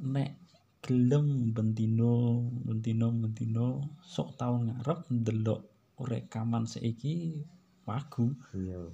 [0.03, 0.35] nek
[0.83, 3.67] gelem bentino bentino bentino
[4.03, 5.61] sok tau ngarep ndelok
[5.99, 7.43] rekaman saiki
[7.87, 8.35] wagu.
[8.53, 8.91] Iya.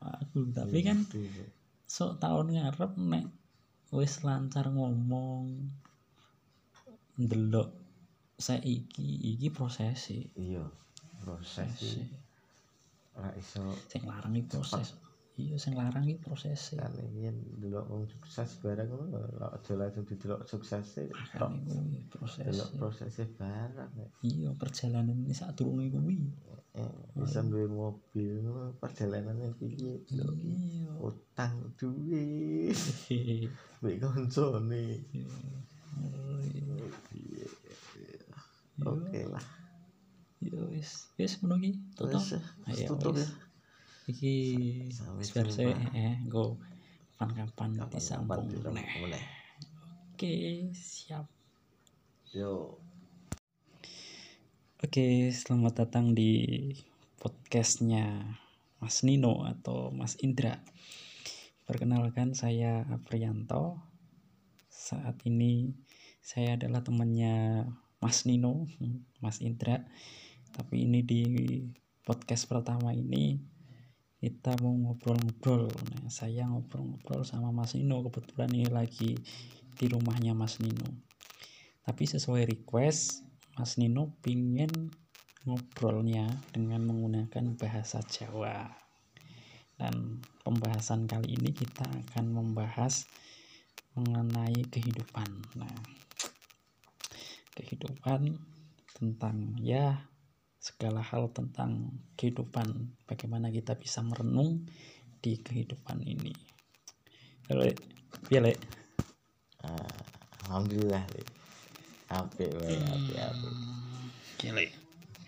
[0.00, 0.40] Wagu.
[0.50, 1.44] Tapi kan Iya.
[1.84, 3.24] sok tahun ngarep nek
[3.94, 5.70] wis lancar ngomong
[7.14, 7.83] ndelok
[8.38, 10.26] saiki iki prosesi.
[10.34, 10.64] Iya
[11.24, 12.04] proses proses iki
[13.14, 14.98] ora iso sing larang iki proses.
[15.34, 20.04] Iya sing larang iki prosese kan yen delok wong sukses barang ngono lho aja langsung
[20.06, 21.50] didelok suksese tok.
[21.50, 24.08] makane kuwi prosese delok prosesnya barang ya.
[24.22, 26.18] iya perjalanan ini saat durunge kuwi.
[26.74, 28.42] Eh, bisa duwe mobil
[28.82, 30.26] perjalanannya piye iya.
[30.98, 32.74] Utang duit
[33.78, 35.06] mbek koncone
[38.82, 39.44] Oke lah
[40.42, 41.70] Yo wis, wis iki.
[41.96, 42.20] Tutup.
[42.68, 43.28] Wis, tutup ya
[44.04, 44.34] Iki
[44.92, 45.48] jumpa.
[45.48, 46.60] saya eh go
[47.16, 48.84] kapan-kapan disambung meneh.
[49.00, 49.24] meneh.
[50.12, 50.34] Oke,
[50.76, 51.24] siap.
[52.34, 52.76] yo
[54.84, 56.68] Oke, selamat datang di
[57.16, 58.36] podcastnya
[58.84, 60.60] Mas Nino atau Mas Indra.
[61.64, 63.80] Perkenalkan saya Aprianto.
[64.68, 65.72] Saat ini
[66.20, 67.64] saya adalah temannya
[68.04, 68.68] Mas Nino,
[69.24, 69.80] Mas Indra.
[70.52, 71.24] Tapi ini di
[72.04, 73.40] podcast pertama ini
[74.20, 75.72] kita mau ngobrol-ngobrol.
[75.72, 78.04] Nah, saya ngobrol-ngobrol sama Mas Nino.
[78.04, 79.16] Kebetulan ini lagi
[79.72, 81.00] di rumahnya Mas Nino.
[81.80, 83.24] Tapi sesuai request,
[83.56, 84.92] Mas Nino pingin
[85.48, 88.68] ngobrolnya dengan menggunakan bahasa Jawa.
[89.80, 93.08] Dan pembahasan kali ini kita akan membahas
[93.96, 95.28] mengenai kehidupan.
[95.56, 96.03] Nah,
[97.54, 98.34] kehidupan
[98.94, 100.10] tentang ya
[100.64, 104.64] segala hal tentang kehidupan, bagaimana kita bisa merenung
[105.20, 106.32] di kehidupan ini.
[107.52, 107.68] Halo,
[108.32, 108.56] ya Le.
[109.60, 110.00] Ah,
[110.48, 111.22] alhamdulillah Le.
[112.08, 113.54] apik wae apik apik
[114.36, 114.66] Oke, Le.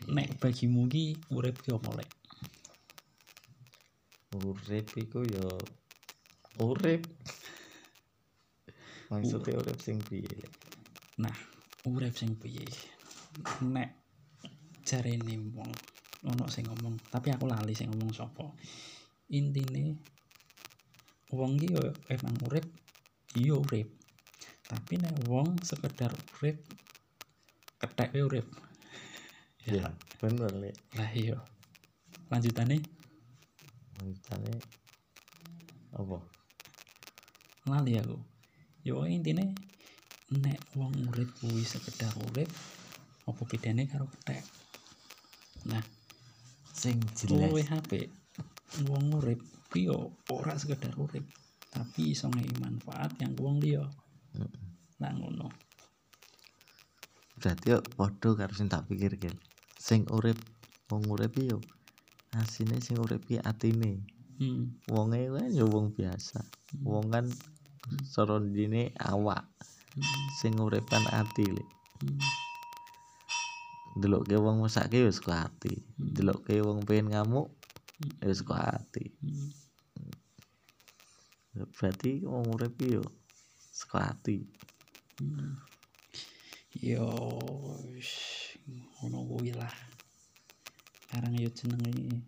[0.08, 2.06] Nek bagimu ki urip ki apa, Le?
[4.36, 5.48] urip iku yo
[6.60, 7.08] urip
[9.08, 10.48] maksudnya urip sing piye Le?
[11.20, 11.36] Nah,
[11.86, 12.66] urip sing piye?
[13.62, 13.90] Nek
[14.82, 15.70] jarene wong
[16.26, 18.50] ono sing ngomong, tapi aku lali sing ngomong sapa.
[19.30, 19.94] Intine
[21.30, 22.66] wong ki yo emang urip,
[23.38, 23.88] iya urip.
[24.66, 26.58] Tapi nek wong sekedar urip
[27.78, 28.46] kethek wae urip.
[29.66, 29.90] ya
[30.22, 31.38] bener Le Lah iya.
[32.30, 32.78] Lanjutane
[34.02, 34.58] maksudnya
[35.94, 36.18] apa
[37.66, 38.18] lali aku.
[38.86, 39.54] Yo intine
[40.26, 42.50] nek wong urip kuwi sekedar urip
[43.26, 44.42] apa bedane karo kethek?
[45.70, 45.82] Nah,
[46.74, 46.98] sing
[47.30, 48.10] luwe HP
[48.90, 49.38] wong urip
[49.70, 49.86] kuwi
[50.34, 51.22] ora sekedar urip
[51.70, 53.86] tapi iso ngei manfaat yang wong liya.
[54.98, 55.46] Lah ngono.
[57.38, 59.36] Berarti yo padha karo sing tak pikir Gel.
[59.78, 60.40] sing urip
[60.90, 61.62] wong urip yo
[62.34, 64.02] asine sing urip ki atine.
[64.36, 64.68] Hmm.
[64.90, 66.42] wonge kan yo wong biasa.
[66.82, 67.30] Wong kan
[68.02, 69.46] soro dine awak
[70.38, 71.64] sing urip kan ati le
[71.96, 72.20] Hmm.
[73.96, 75.72] delokke wong mesake wis saka ati.
[75.96, 77.48] Delokke wong pengen ngamuk
[78.20, 79.04] ya wis saka ati.
[79.24, 79.48] Hmm.
[81.72, 83.04] berarti wong urip ki yo
[83.72, 84.44] saka ati.
[85.16, 85.56] Hmm.
[86.76, 87.08] yo
[89.00, 89.72] ngono kuwi lah.
[91.08, 92.20] Sekarang yo jenenge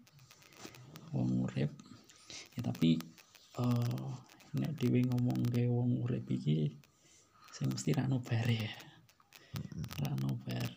[1.12, 1.68] wong urip.
[2.56, 2.96] Ya tapi
[3.60, 4.08] eh
[4.56, 6.87] nek dhewe ngomong ke wong urip iki
[7.58, 8.72] sing mesti ra ono bare ya.
[9.98, 10.70] Ra ono bare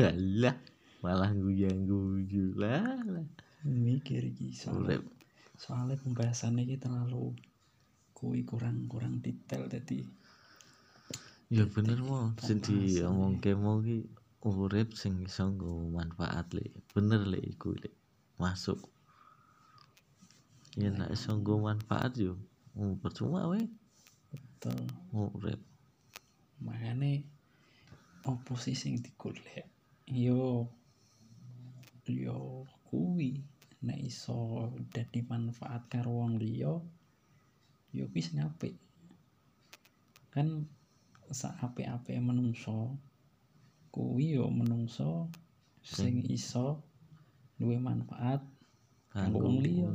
[0.00, 0.56] Halah,
[1.04, 3.04] malah guyu-guyu lah.
[3.60, 5.04] mikir iki soalnya
[5.60, 7.36] soalnya pembahasannya iki terlalu
[8.16, 10.08] kuwi kurang kurang detail jadi
[11.50, 14.06] Ya bener mo, sing diomongke mau ki
[14.46, 16.64] urip sing iso nggo manfaat le.
[16.94, 17.90] Bener le iku le.
[18.38, 18.80] Masuk.
[20.78, 22.38] Ya nek iso nggo manfaat yo.
[22.78, 23.66] Oh, percuma we
[24.30, 24.78] betul
[25.10, 25.60] urip.
[26.60, 27.24] makanya
[28.28, 29.64] opo sih sing digolek
[30.06, 30.68] yo
[32.04, 33.40] yo kuwi
[33.80, 36.76] nek iso dadi manfaat karo wong liya
[37.96, 38.76] yo kuwi sing apik
[40.28, 40.68] kan
[41.30, 42.94] sak apik-apike menungso
[43.94, 45.30] kuwi yo menungso
[45.82, 46.82] sing iso
[47.58, 48.42] duwe manfaat
[49.10, 49.90] Kanggo wong liya.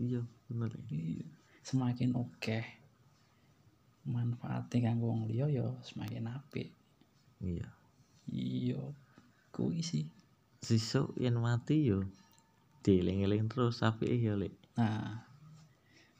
[0.00, 0.72] Iya, bener.
[0.88, 1.28] Iya.
[1.64, 2.60] semakin oke
[4.08, 6.68] manfaatnya kanggo wong liya ya semakin apik
[7.40, 7.68] Iya.
[8.28, 8.80] iya
[9.52, 10.04] kuwi sih
[10.64, 12.04] Sesuk yen mati yo
[12.84, 14.48] dieling-eling terus apike ya le.
[14.76, 15.24] nah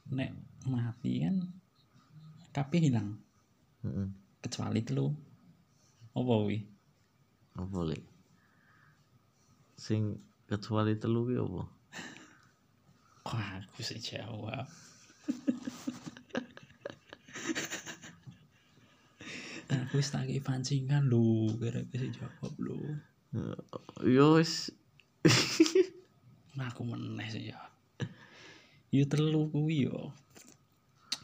[0.09, 0.33] nek
[0.69, 1.49] mati kan
[2.53, 3.17] kabeh hilang
[4.45, 5.09] kecuali telu.
[6.13, 6.61] Apa wi?
[7.57, 8.15] Apa lek
[9.75, 11.63] sing kecuali telu kuwi apa?
[13.25, 14.65] Kok aku sing jawab?
[19.65, 22.79] Aku wis tak pancingan lho kira-kira sing jawab lho.
[24.05, 24.71] Yo wis.
[26.55, 27.59] Nah, aku meneh sih ya.
[28.89, 30.15] Yo telu kuwi yo.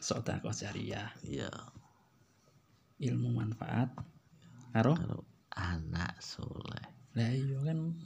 [0.02, 1.48] Sedekah jariah ya.
[1.48, 1.50] iya.
[1.50, 1.81] yeah
[3.02, 3.90] ilmu manfaat
[4.72, 4.94] karo
[5.52, 6.86] anak soleh
[7.18, 7.98] lah iya kan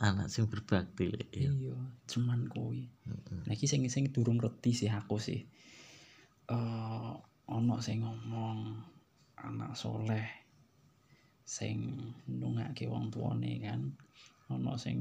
[0.00, 1.76] anak sing berbakti lek ya iya
[2.08, 3.40] cuman kuwi Heeh.
[3.46, 5.40] Nah, iki sing sing durung ngerti sih aku sih.
[6.50, 7.12] Eh
[7.46, 8.58] ana sing ngomong
[9.38, 10.26] anak soleh
[11.46, 11.94] sing
[12.26, 13.80] ndongake wong tuane kan.
[14.50, 14.98] Ana sing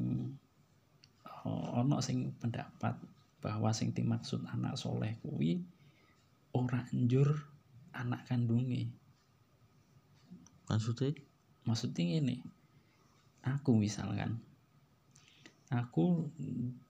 [1.25, 2.95] eh, ana sing pendapat
[3.41, 5.65] bahwa sing dimaksud anak soleh kuwi
[6.53, 7.29] ora njur
[7.97, 8.93] anak kandunge.
[10.69, 11.15] Maksudnya
[11.65, 12.45] Maksudnya ngene.
[13.41, 14.37] Aku misalkan
[15.73, 16.29] aku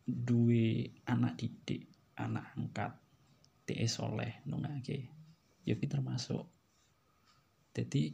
[0.03, 1.87] duwe anak didik,
[2.19, 2.91] anak angkat,
[3.63, 5.07] TE soleh nungake.
[5.63, 6.43] Ya ki termasuk.
[7.71, 8.11] Jadi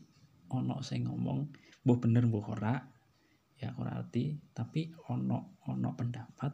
[0.54, 1.50] ono sing ngomong
[1.82, 2.76] mbah bener mbah ora
[3.58, 6.54] ya ora arti tapi ono ono pendapat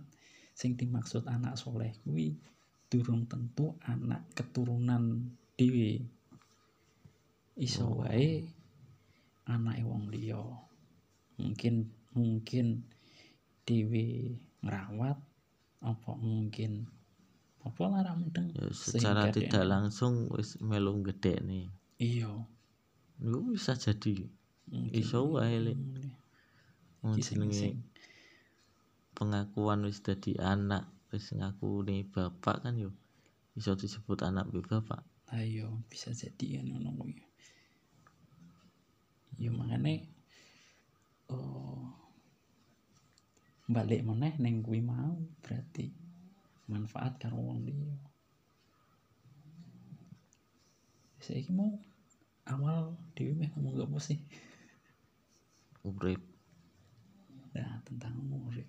[0.55, 2.35] sing dimaksud anak soleh kuwi
[2.87, 6.03] durung tentu anak keturunan dhewe
[7.57, 8.05] iso Oh.
[8.05, 8.56] wae
[9.47, 10.43] anake wong liya.
[11.39, 12.83] Mungkin mungkin
[13.63, 15.17] dhewe ngrawat
[15.83, 16.87] apa mungkin
[17.61, 21.67] apa lara mudeng ya secara Sehingga tidak dia- langsung wis melu gede nih
[21.99, 22.31] iya.
[23.17, 24.23] Itu bisa jadi.
[24.67, 25.77] Mungkin Iso wae, Lek.
[27.01, 27.81] Iki sing- jenenge sing-
[29.13, 32.91] pengakuan wis dadi anak wis ngaku nih bapak kan yo
[33.53, 35.01] iso disebut anak be bapak.
[35.33, 37.19] Ayo bisa jadi kan ngono kuwi
[39.37, 40.09] ya makane
[41.29, 41.93] oh
[43.67, 45.91] balik meneh neng kuwi mau berarti
[46.71, 47.95] manfaat karo wong liya.
[51.19, 51.75] Saiki mau
[52.47, 54.19] awal dhewe meh ngomong apa sih?
[55.83, 56.23] Urip.
[57.55, 58.67] Nah tentang urip.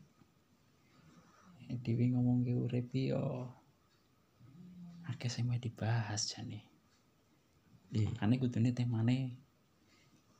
[1.71, 3.55] Eh, dhewe ngomong ke urip yo
[5.07, 6.67] akeh sing meh dibahas jane.
[7.95, 8.11] Iya.
[8.19, 9.39] Makanya kudune temane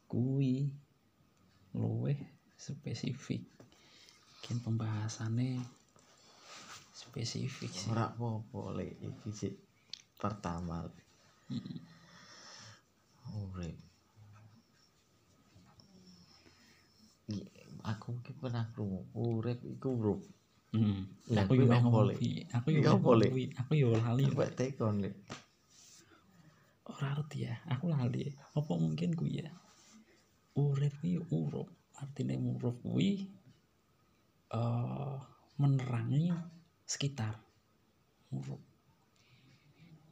[0.09, 0.73] kuwi
[1.77, 2.17] luweh
[2.57, 3.45] spesifik.
[4.41, 5.61] Mungkin pembahasannya
[6.97, 7.93] spesifik sih.
[7.93, 9.55] Ora apa-apa lek iki sik
[10.17, 10.83] pertama.
[10.89, 11.07] Lek.
[13.29, 13.77] urip.
[17.85, 19.93] Aku ki pernah krungu urip iku
[20.73, 21.33] hmm.
[21.37, 22.49] Lah, aku yo ngomong kuwi?
[22.57, 23.45] Aku yo ngomong kuwi?
[23.61, 25.15] Aku yo lali Coba tekon lek.
[26.89, 28.33] Ora ngerti ya aku lali.
[28.57, 29.53] Apa mungkin kuwi ya
[30.59, 31.69] urip kuwi urup
[32.03, 33.31] artinya urup kuwi
[34.51, 35.17] eh
[35.59, 36.31] menerangi
[36.87, 37.35] sekitar.
[38.33, 38.63] Urup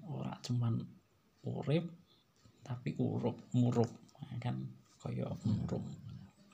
[0.06, 0.82] ora cuman
[1.46, 1.86] urip
[2.66, 3.90] tapi urup murup.
[4.18, 4.58] Nah, kan?
[4.98, 5.82] Kaya murup.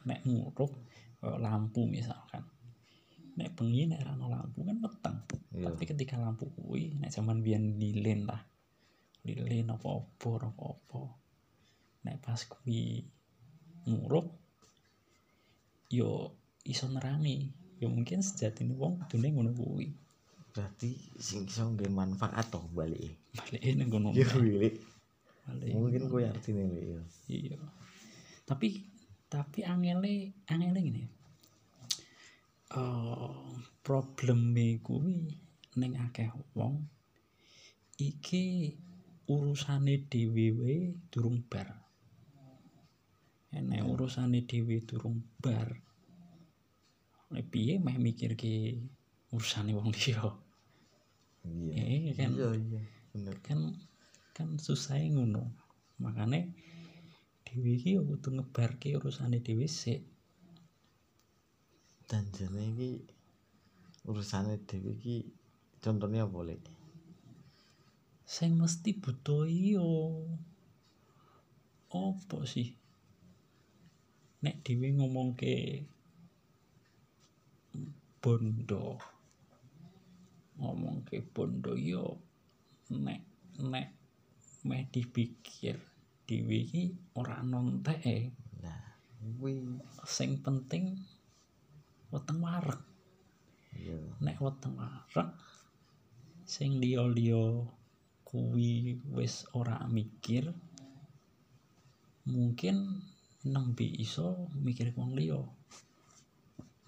[0.04, 0.70] Nek murup
[1.18, 2.44] kaya lampu misalkan.
[3.32, 5.16] Nek bengi nek ora ana lampu kan peteng.
[5.52, 5.68] Iya.
[5.72, 8.40] tapi ketika lampu kuwi nek zaman biyen lilin lah.
[9.24, 11.02] Lilin apa obor apa apa.
[12.04, 13.08] Nek pas kuwi
[13.88, 14.30] murup
[15.92, 16.32] yo
[16.64, 17.50] iso nerangi
[17.82, 19.90] yo mungkin sejatine wong kudune ngono kuwi.
[20.52, 24.74] Berarti sing iso nggawe manfaat toh balik balik nang ngono lek balik.
[25.74, 27.58] Mungkin kowe artine ya iya.
[28.46, 28.86] Tapi
[29.26, 31.02] tapi angele angele ngene.
[32.70, 33.36] Eh
[33.82, 35.34] probleme kuwi
[35.74, 36.86] ning akeh wong
[37.98, 38.76] iki
[39.26, 41.68] urusane dhewe durung bar
[43.60, 45.68] nek urusane dhewe durung bar
[47.32, 48.80] nek piye meh mikirke
[49.32, 50.24] urusane wong liya?
[51.44, 51.82] Iya.
[51.84, 52.32] Eh kan?
[52.32, 52.80] Iya iya
[53.12, 53.36] bener.
[53.44, 53.60] Kan
[54.36, 55.52] kan susah ngono.
[56.00, 56.52] Makane
[57.44, 60.00] dhewe iki ya kudu ngebarke urusane dhewe sik.
[62.08, 62.90] Dan jane iki
[64.08, 65.16] urusane dhewe iki
[65.84, 66.62] contohnya apa lek?
[68.24, 69.88] Sing mesti butuh yo
[71.92, 72.81] apa sih
[74.42, 75.54] nek dhewe ngomongke
[78.22, 78.98] bondo
[80.58, 82.04] ngomongke bondo yo
[82.90, 83.22] nek
[83.72, 83.88] nek
[84.68, 85.76] meh dipikir
[86.26, 86.84] dhewe iki
[87.18, 88.30] ora nonteke
[88.62, 88.82] nah
[89.18, 89.58] kuwi
[90.06, 90.98] sing penting
[92.12, 92.82] weteng wareg.
[93.72, 93.98] Iya.
[94.20, 95.30] Nek weteng wareg
[96.44, 97.64] sing liya-liya
[98.26, 100.52] kuwi wis ora mikir
[102.28, 103.00] mungkin
[103.42, 105.40] nembe iso mikir wong liya.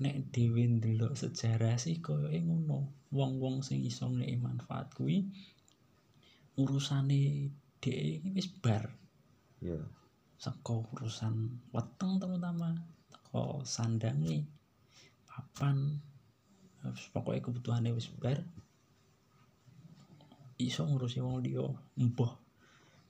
[0.02, 2.78] Nek dhewe ndelok sejarah sih koyoke ngono.
[3.14, 5.22] Wong-wong sing iso ngeki manfaat kuwi
[6.58, 7.50] urusane
[7.82, 8.84] dhek wis bar.
[9.62, 9.82] Iya.
[10.38, 11.34] Saka urusan
[11.74, 12.74] weteng terutama
[13.10, 14.46] teko sandange
[15.30, 15.98] papan
[16.86, 18.38] wis pokoke kebutuhane wis bar.
[20.58, 21.66] Iso ngurusi wong liya.
[21.98, 22.32] Mbah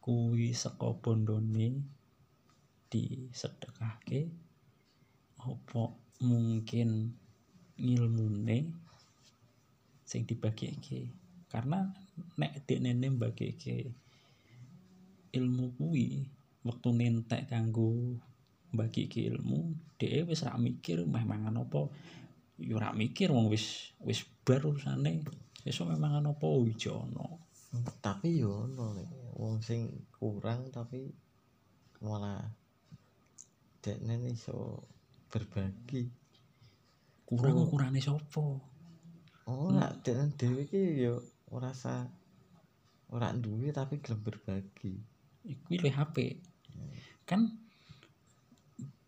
[0.05, 1.94] kuwi saka bondone
[2.95, 4.31] disedekahke
[5.43, 5.83] apa
[6.23, 7.11] mungkin
[7.75, 8.71] ngilmune
[10.07, 11.11] sing dibagike
[11.51, 11.91] karena
[12.39, 13.91] nek dekne mbagike
[15.35, 16.23] ilmu kuwi
[16.63, 17.91] wektu entek kanggo
[18.75, 21.91] mbagike ilmu dhek wis ra mikir meh mangan apa?
[22.59, 25.23] Ya ora mikir wong wis wis bar urusane
[25.67, 27.27] esuk meh mangan apa ijo ono.
[28.03, 29.03] Tapi yo ono
[29.35, 31.11] wong sing kurang tapi
[32.03, 32.43] malah
[33.85, 34.81] dekne iso
[35.29, 36.09] berbagi.
[37.29, 37.65] Kurang Oh.
[37.69, 38.45] ukurane sapa?
[39.45, 41.21] Oh nak dekne dhewe iki yo
[41.53, 42.09] ora sa
[43.13, 44.97] ora duwe tapi gelem berbagi.
[45.45, 46.41] Kuwi luwih apik.
[47.29, 47.61] Kan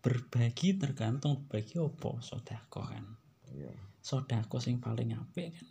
[0.05, 2.21] berbagi tergantung berbagi apa?
[2.21, 3.05] Sedekah kan.
[3.49, 3.73] Iya.
[4.05, 5.67] Sedekah sing paling apik kan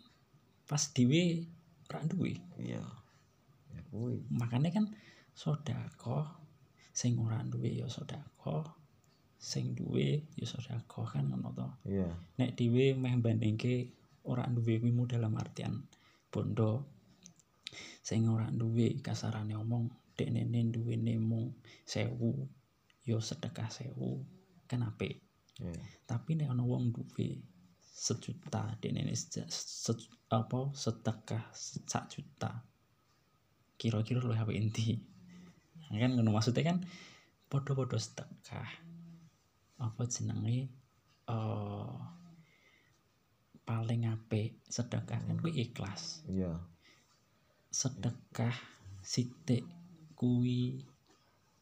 [0.67, 1.47] pas dhewe
[1.87, 2.35] ora duwe.
[2.59, 2.83] Iya.
[3.71, 4.19] Ya kuwi.
[4.35, 4.91] Makanya kan
[5.31, 6.27] sedekah
[6.91, 8.67] sing ora duwe ya sedekah
[9.37, 11.67] sing duwe ya sedekah kan ngono to.
[11.85, 12.09] Iya.
[12.41, 13.93] Nek dhewe meh bandingke
[14.25, 15.77] ora duwe kuwi dalam artian
[16.33, 16.89] bondo.
[18.01, 20.41] Sing ora duwe kasarane omong dekne
[20.73, 21.53] duwene mung
[21.85, 22.17] 1000
[23.05, 23.93] yo sedekah 1000
[24.65, 25.21] kan apik.
[25.61, 25.73] Iya.
[26.09, 27.37] Tapi nek ana wong duwe
[27.77, 31.53] sejuta dekne se, se- apa sedekah
[31.87, 32.51] sak juta
[33.77, 34.97] kira-kira luwih apik endi?
[35.87, 36.77] Kan ngono maksudnya kan
[37.47, 38.86] padha-padha sedekah
[39.77, 40.69] apa jenenge?
[41.29, 41.95] Eh
[43.67, 46.23] paling apik sedekah kan kuwi ikhlas.
[46.31, 46.55] Iya.
[47.67, 48.55] Sedekah
[49.03, 49.67] sithik
[50.15, 50.79] kuwi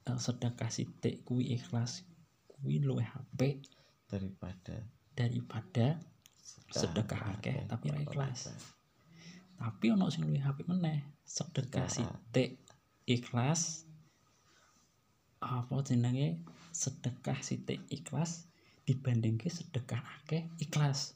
[0.05, 2.05] eh, sedekah sithik kuwi ikhlas
[2.45, 3.65] kuwi luwih apik
[4.05, 4.85] daripada
[5.17, 5.97] daripada
[6.69, 8.53] sedekah akeh tapi ra ikhlas.
[9.57, 12.13] Tapi ono sing luwih apik meneh sedekah Sedekah.
[12.13, 12.61] sithik
[13.09, 13.89] ikhlas
[15.41, 16.45] apa jenenge
[16.75, 18.51] sedekah sithik ikhlas
[18.83, 21.15] dibandingke sedekah akeh ikhlas.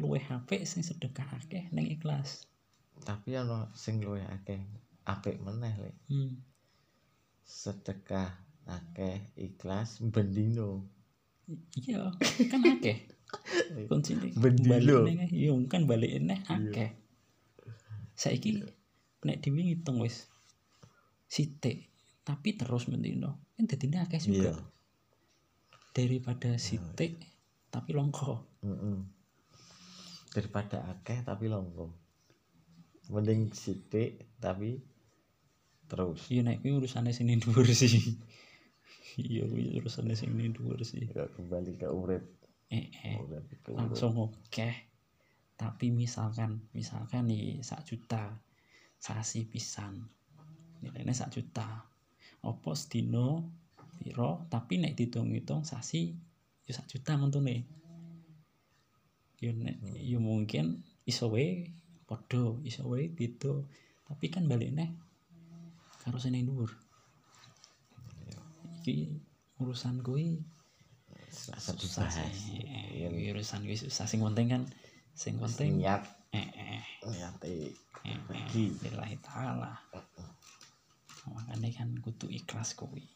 [0.00, 2.48] Luwih apik sing sedekah akeh ning ikhlas.
[3.04, 4.64] Tapi ana sing luwih akeh
[5.04, 5.96] apik meneh lek.
[6.08, 6.40] Hmm.
[7.50, 8.30] sedekah
[8.70, 10.86] akeh ikhlas bendino
[11.82, 12.14] iya
[12.46, 13.10] kan akeh.
[13.90, 16.94] Kuncine balikne iya kan balikne akeh.
[18.14, 18.64] Saiki
[19.26, 20.30] nek dhewe ngitung wis
[21.26, 21.89] sithik
[22.24, 23.40] tapi terus mendino.
[23.56, 24.52] Kan dadine akeh juga.
[24.52, 24.54] Iya.
[25.90, 27.18] Daripada sithik
[27.70, 29.06] tapi longko Mm-mm.
[30.30, 31.90] daripada akeh tapi longgo.
[33.10, 34.78] Mending sithik tapi
[35.90, 36.30] terus.
[36.30, 38.14] Iya urusane sing ning dhuwur sih.
[39.18, 39.50] Iya
[40.14, 41.10] sing ning dhuwur sih.
[41.10, 42.22] Gak kembali ke urip.
[42.70, 43.18] Eh, eh.
[43.18, 43.90] urip ke urip.
[43.90, 44.70] langsung oke
[45.58, 48.38] tapi misalkan misalkan nih sak juta.
[49.00, 50.12] Sasi pisan.
[50.84, 51.89] Nilainya sak juta
[52.40, 53.44] opo sedino
[54.00, 56.16] piro tapi nek dihitung-hitung sasi
[56.64, 57.60] yo sak juta nih
[59.40, 61.68] yo nek yo mungkin iso wae
[62.04, 63.64] padha iso wae beda.
[64.10, 64.90] Tapi kan baliknya
[66.02, 66.70] karo sing dhuwur.
[68.82, 69.22] Iki
[69.62, 70.42] urusan kuwi
[71.30, 72.58] susah sih.
[72.96, 74.10] Iya, Eh, urusan kuwi susah.
[74.10, 74.62] Sing penting kan
[75.14, 76.02] sing penting niat.
[76.34, 77.70] Eh eh eh,
[78.06, 78.74] eh bagi.
[78.82, 79.78] Lillahi taala
[81.30, 83.06] makanya kan kudu ikhlas kuwi.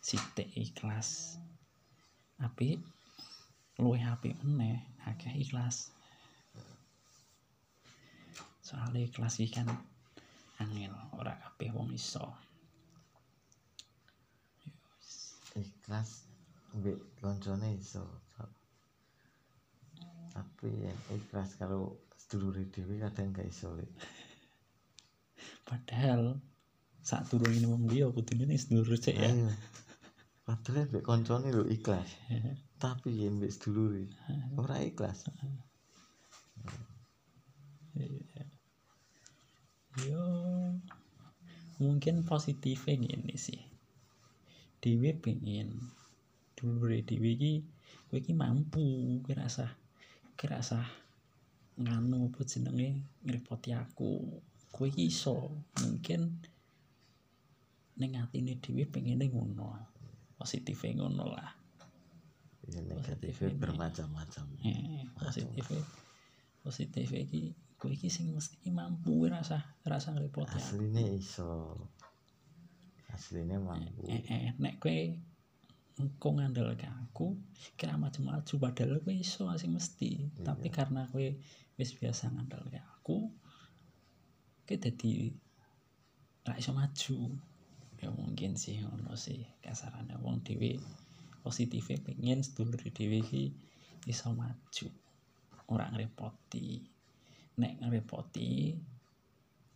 [0.00, 1.40] Sithik ikhlas.
[2.40, 2.80] Apik
[3.80, 5.92] luwih apik meneh akeh ikhlas.
[8.64, 9.68] Soalnya ikhlas iki kan
[10.60, 12.24] angel ora kabeh wong iso.
[15.56, 16.30] Ikhlas
[16.76, 18.06] mbek koncone iso
[20.30, 23.74] tapi yang ikhlas karo sedulure dhewe kadang gak iso
[25.66, 26.38] padahal
[27.00, 29.30] saat turun ini wong liya kudune ning sedulur cek ya.
[30.44, 32.08] Padahal mbek koncone lho ikhlas.
[32.80, 34.08] Tapi ya mbek sedulure
[34.56, 35.28] ora ikhlas.
[40.06, 40.24] Yo
[41.80, 43.60] mungkin positifnya gini sih.
[44.80, 45.76] Dewi pengen
[46.56, 47.52] dulu Dewi ki
[48.08, 49.20] kowe ki mampu.
[49.24, 50.88] Kira sah
[51.76, 54.40] nganu apa jenenge ngrepoti aku.
[54.72, 55.52] Kowe ki iso.
[55.84, 56.40] Mungkin
[58.00, 59.90] ning atine dhewe pengene ngono
[60.40, 61.52] positifnya ngono lah.
[62.72, 64.46] Ya Positif negatifnya bermacam-macam.
[64.64, 65.84] Eh positifnya.
[66.64, 67.40] Positifnya ki
[67.76, 71.76] kowe ki sing mesti mampu rasa rasa ngrepoti aku aslinya iso.
[73.12, 74.08] Aslinya mampu.
[74.08, 74.96] Eh, eh nek kowe
[76.00, 77.36] engko ngandalke aku
[77.76, 80.40] kira maju-maju padahal kowe iso sing mesti.
[80.40, 81.26] Tapi karena kowe
[81.76, 83.28] wis biasa ngandalke aku
[84.64, 85.36] kowe dadi
[86.48, 87.36] ra iso maju
[88.00, 89.44] ya mungkin sih ngono sih.
[89.60, 90.80] Kasarane wong dhewe
[91.44, 93.52] positifnya pengen sedulur dhewe iki
[94.08, 94.88] iso maju.
[95.68, 96.80] Ora ngrepoti.
[97.60, 98.72] Nek ngrepoti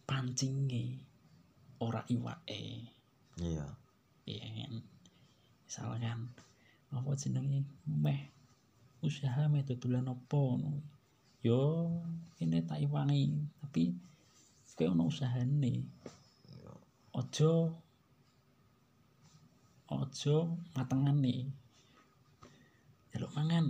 [0.09, 0.85] pancinge
[1.85, 2.89] ora iwake.
[3.41, 3.69] Iya.
[4.25, 4.75] Iya kan?
[5.69, 6.21] Misalkan
[6.95, 7.61] apa jenenge?
[7.85, 8.21] Meh
[9.05, 10.81] usaha meh dodolan apa ngono
[11.45, 11.93] yo
[12.41, 13.37] ini tak iwangi.
[13.61, 13.93] Tapi
[14.75, 15.87] kowe ono usahane
[19.95, 21.55] ojo ojo matengane
[23.15, 23.67] jaluk mangan.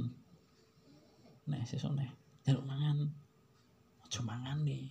[1.69, 2.11] Sesuk nek
[2.49, 3.13] jaluk mangan.
[4.09, 4.89] Ojo mangan nih.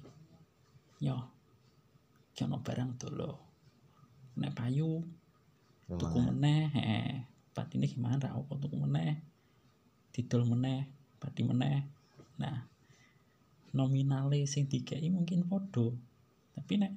[1.01, 1.17] Yo
[2.33, 3.31] ki ono barang dolo.
[4.37, 5.01] Nek payu
[5.89, 8.21] tuku meneh heeh patine gimana?
[8.21, 9.17] Ra apa tuku meneh?
[10.13, 10.85] Didol meneh
[11.17, 11.85] padi meneh.
[12.37, 12.57] Nah
[13.73, 15.89] nominale sing dikei mungkin padha.
[16.53, 16.93] Tapi nek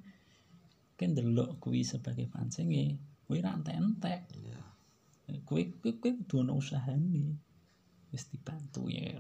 [0.97, 2.68] kan delok kuwi sebagai pancing
[3.27, 4.22] ya kuwi ra entek-entek.
[4.39, 4.61] Iya.
[5.43, 7.35] Kuwi kuwi kuwi kudu ana usahane.
[8.14, 9.18] Wis dibantu ya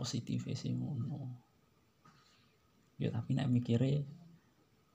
[0.00, 1.44] positif sih ngono.
[2.96, 4.08] Ya tapi nek mikire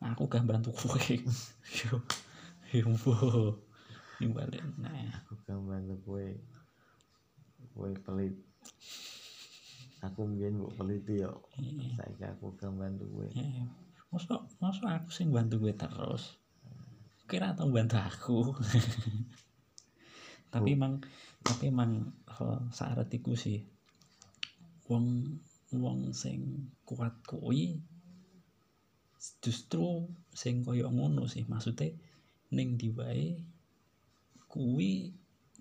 [0.02, 0.98] aku gak bantu kowe.
[1.78, 2.02] Yo
[2.74, 3.14] yo mbo.
[4.18, 5.22] Nimbalik nah.
[5.22, 6.42] Aku gak bantu kue
[7.78, 8.36] kue pelit.
[10.02, 11.46] Aku mbiyen mbok peliti yo.
[11.54, 12.02] Iya.
[12.02, 13.62] saiki aku gak bantu kue Eh,
[14.10, 16.40] masa masa aku sing bantu gue terus
[17.30, 18.38] kira tau bantu aku?
[20.54, 20.98] Tapi emang
[21.46, 22.10] tapi emang
[22.42, 23.62] oh, saaretiku sih
[24.90, 25.38] wong
[25.78, 27.78] wong sing kuat kuwi
[29.46, 31.46] justru sing koyo ngono sih.
[31.46, 31.94] Maksudnya
[32.50, 33.46] ning ndi wae
[34.50, 35.14] kuwi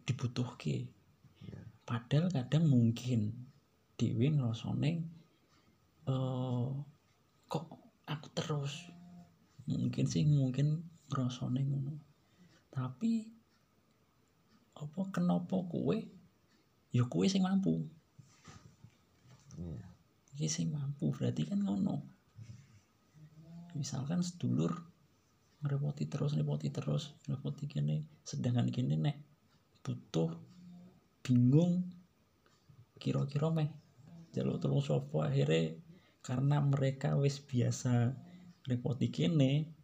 [0.09, 0.89] dibutuhke.
[1.45, 1.61] Iya.
[1.87, 3.47] padahal kadang mungkin
[3.95, 5.05] dhewe ngrasane
[6.09, 6.69] eh
[7.49, 7.67] kok
[8.09, 8.89] aku terus
[9.69, 11.95] mungkin sih mungkin ngrasane ngono.
[12.71, 13.27] Tapi
[14.79, 16.07] apa kenapa kue
[16.95, 17.83] ya kue sing mampu.
[19.59, 19.83] Iya.
[20.39, 22.05] Iki sing mampu berarti kan ngono.
[23.75, 24.75] Misalkan sedulur
[25.59, 29.17] ngerepoti terus ngerepoti terus ngerepoti kene sedangkan kene nek
[29.83, 30.31] butuh
[31.27, 31.83] bingung
[33.03, 33.67] kira-kira meh
[34.31, 35.75] jaluk tolong sopo akhirnya
[36.23, 38.15] karena mereka wis biasa
[38.71, 39.78] repoti kene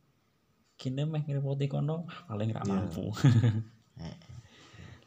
[0.81, 2.71] kene meh ngerepoti kono paling ra Iya.
[2.71, 3.05] mampu.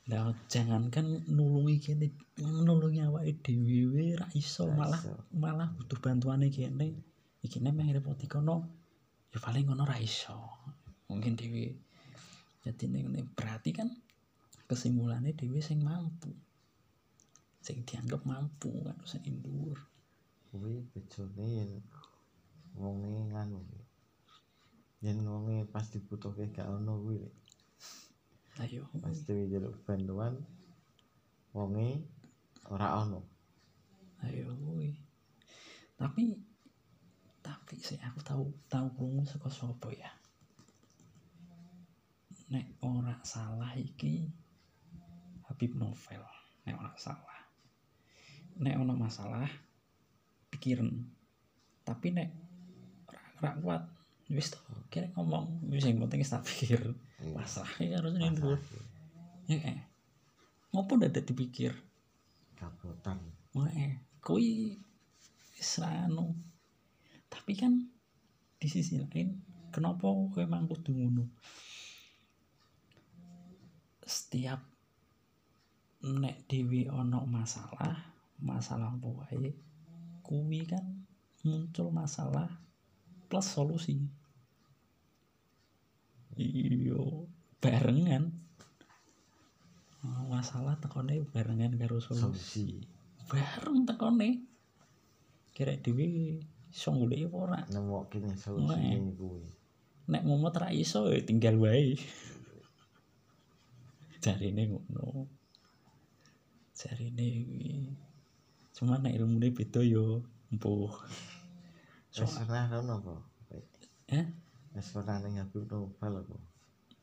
[0.07, 2.07] Nah, jangankan nulungi kene
[2.39, 5.01] nulungi awake dhewe wae ra iso Ra malah
[5.35, 6.95] malah butuh bantuane kene.
[7.43, 8.55] Iki nek meh repoti kono
[9.35, 10.39] ya paling ngono ra iso.
[11.11, 11.75] Mungkin dhewe
[12.63, 13.91] jadi ngene berarti kan
[14.71, 16.31] kesimpulannya dhewe sing mampu.
[17.59, 19.75] Sing dianggap mampu kan sing ndur.
[20.47, 21.71] Kuwi bejone yen
[22.79, 23.86] wonge nganu kuwi.
[25.03, 27.21] Yen wonge pas dibutuhke gak ono kuwi
[28.63, 28.89] ayo.
[28.97, 30.33] Pas dhewe njaluk bantuan
[31.53, 32.01] wonge
[32.73, 33.21] ora ono.
[34.25, 34.97] Ayo kuwi
[35.97, 36.37] tapi
[37.41, 40.09] tapi sih aku tahu tahu krungu saka sapa ya?
[42.53, 44.29] Nek ora salah iki
[45.49, 46.23] Habib Novel
[46.65, 47.39] nek ora salah.
[48.57, 49.49] Nek ono masalah
[50.49, 50.89] pikiran.
[51.85, 52.29] Tapi nek
[53.37, 53.83] ora kuat
[54.27, 54.59] wis to
[54.91, 56.81] kira ngomong wis yang penting wis tak pikir
[57.17, 57.33] Iya.
[57.33, 58.59] masalah iki harus ndur Masalah.
[59.49, 59.79] ya eh
[60.69, 61.73] ngopo dadak dipikir
[62.53, 63.17] kabrotan
[63.57, 64.77] Wah, eh, kui
[65.81, 66.29] ra anu.
[67.25, 67.73] Tapi kan
[68.61, 69.33] di sisi lain,
[69.73, 71.25] kenapa kowe emang kudu ngono?
[74.05, 74.61] Setiap
[76.05, 77.97] nek dewi ono masalah,
[78.39, 79.49] masalah apa wae,
[80.21, 80.85] kuwi kan
[81.41, 82.47] muncul masalah
[83.25, 83.97] plus solusi.
[86.37, 87.25] Iyo,
[87.57, 88.29] barengan.
[90.29, 92.67] Masalah tekone barengan karo solusi solusi.
[93.27, 94.29] Bareng tekone.
[95.51, 96.37] Kira dhewe
[96.69, 97.59] iso golek apa ora?
[97.73, 99.49] Nemokne solusine kuwi.
[100.07, 101.97] Nek momot ra iso ya tinggal wae.
[104.21, 105.25] Jarine ngono.
[106.77, 107.73] Jarine kuwi.
[108.77, 110.21] Cuman nek ilmune beda yo
[110.53, 110.93] empuh
[112.13, 113.15] so, wis pernah ono apa?
[114.07, 114.25] Eh
[114.77, 116.37] wis pernah ning Habib Nobel apa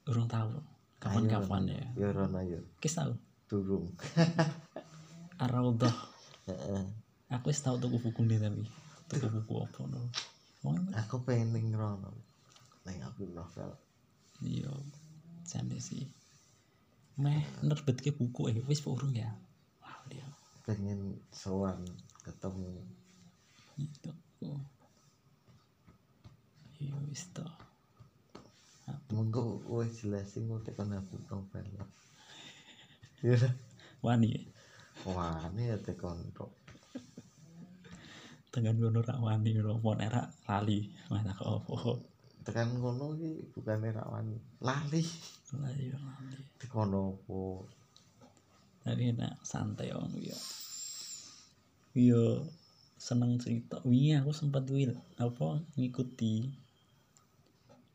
[0.06, 0.62] urung tahu.
[1.02, 1.86] Kapan-kapan ya?
[1.98, 3.12] Ya rono ya kis tahu
[3.50, 3.92] durung.
[5.42, 5.96] Ar-Raudhah
[6.46, 6.82] heeh.
[7.34, 8.62] Aku wis tau tuku buku nih tapi
[9.10, 10.06] tuku buku apa no?
[10.94, 12.14] Aku pengen ning rono
[12.86, 13.74] ning Habib Nobel
[14.40, 14.70] iya.
[15.44, 16.08] Jane sih.
[17.20, 18.56] Meh nerbitke buku eh.
[18.64, 19.28] Wis urung ya?
[19.82, 20.42] Lali aku.
[20.64, 21.84] pengen sowan
[22.24, 22.80] ketemu.
[23.76, 24.10] Itu
[26.84, 27.44] iya wis to.
[29.08, 31.64] Mengko wis jelasin kok tekan aku novel
[33.24, 33.40] iya
[34.04, 34.36] wani
[35.08, 36.52] wah ini ya tekan tok
[38.52, 40.92] dengan ngono rak wani romo nek rak lali?
[41.08, 41.98] Mana kok opo
[42.44, 45.02] tekan ngono iki bukan rawan lali.
[45.56, 46.38] Lah iya lali.
[46.60, 47.64] Tekan opo
[48.84, 50.36] tapi enak santai om ya.
[51.96, 52.44] Iya
[53.00, 56.63] seneng cerita wingi aku sempat wil apa ngikuti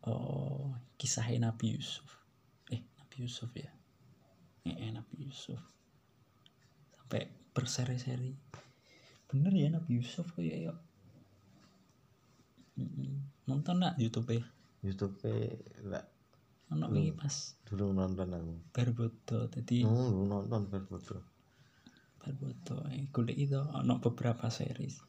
[0.09, 2.09] oh kisahnya Nabi Yusuf.
[2.73, 3.69] Eh Nabi Yusuf ya?
[4.65, 5.61] Eh, eh Nabi Yusuf.
[6.97, 8.33] Sampai berseri-seri.
[9.29, 10.73] Bener ya Nabi Yusuf kayak ya
[12.79, 13.43] Mm-mm.
[13.43, 14.43] nonton nak YouTube ya
[14.79, 15.19] YouTube
[16.71, 17.01] ono Belum.
[17.03, 17.35] iki pas
[17.67, 18.53] dulu nonton aku.
[18.71, 21.17] Berbodo jadi oh dulu nonton berfoto
[22.23, 25.03] Barboto eh golek itu ono beberapa series.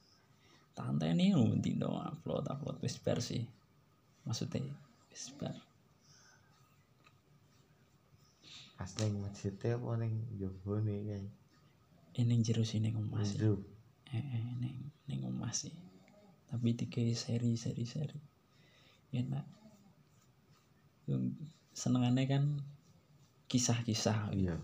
[0.74, 3.44] Tante ini nanti dong upload upload wis bar sih
[4.26, 4.74] maksudnya
[5.38, 5.56] bar
[8.80, 11.28] pas neng masjidnya apa neng jowo nih kayak?
[12.16, 13.36] Ini jero sini ngomah sih.
[13.36, 13.60] Jero.
[14.08, 15.76] eh eh neng neng ngomah sih.
[16.48, 18.16] Tapi tiga seri seri seri.
[19.12, 19.44] Enak
[21.12, 21.36] yang
[21.76, 22.44] senengannya kan
[23.52, 24.32] kisah-kisah.
[24.32, 24.56] Iya.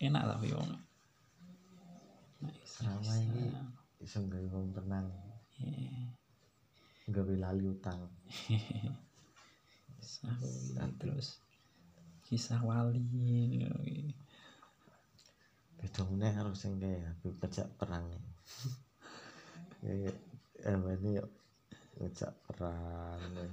[0.00, 0.80] Enak lah yo nah,
[2.64, 3.52] Selama ini
[4.00, 5.12] iso gawe wong tenang.
[5.60, 6.16] Iya.
[7.08, 8.04] gawe lali utang
[10.08, 11.36] kisah wali, terus
[12.24, 13.04] kisah wali
[15.76, 18.08] beda meneh karo sing kayak aku kejak perang.
[20.64, 21.28] Apa ini yuk?
[22.48, 23.46] Perang ya.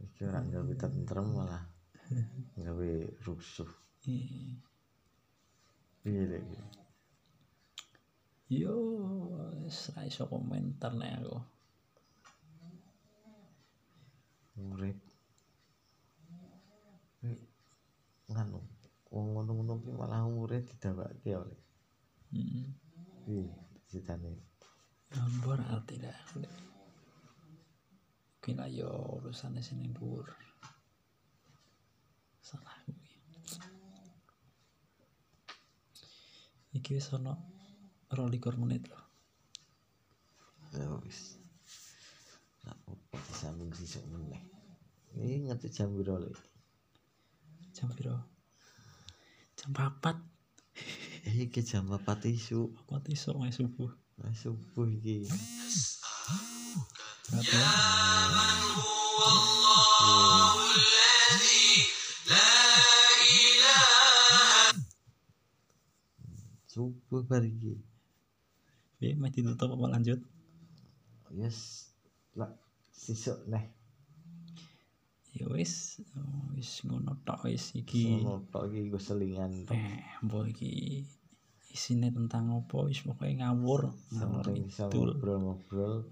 [0.00, 1.62] iki ora gawe tentrem malah.
[2.56, 2.90] Gawe
[3.28, 3.68] rusuh.
[4.08, 4.56] Iya.
[5.98, 6.46] piye lek
[8.48, 8.74] yo
[9.60, 11.36] wis ra iso komentar nek aku.
[14.58, 14.98] Urip
[17.18, 17.34] Kuwi
[18.28, 18.60] nganu
[19.08, 21.60] wong ngono-ngono ki malah umure didawake oleh.
[22.28, 22.76] Hmm.
[23.24, 23.48] piye
[23.88, 24.36] ceritane
[25.08, 26.18] gambar dah
[28.48, 30.28] mungkin ayo urusannya sini dhuwur.
[32.40, 33.08] Salah kuwi
[36.76, 37.36] iki wis ono
[38.12, 39.04] 22 menit loh
[40.72, 41.36] ya wis.
[42.64, 44.40] Ora apa disambung sisuk meneh.
[45.16, 46.36] Iki ngerti jam lek
[47.78, 48.18] jam piro?
[49.54, 50.18] Jam 4
[51.46, 52.74] iki jam 4 isu.
[52.90, 53.94] Apa iso wae subuh.
[54.18, 55.30] Wis subuh iki.
[57.30, 57.70] Berapa ya?
[66.66, 67.78] Subuh bar iki.
[68.98, 70.18] Piye meh ditutup apa lanjut?
[71.30, 71.94] Yes.
[72.34, 72.50] Lah
[72.90, 73.77] sisuk neh
[75.38, 76.02] ya wis
[76.58, 78.18] wis ngono tok wis iki.
[78.18, 80.70] Sono tok iki nggo selingan eh mbok iki
[81.70, 83.94] isine tentang apa wis pokoke ngawur.
[84.10, 86.10] Ngawur bisa ngobrol-ngobrol.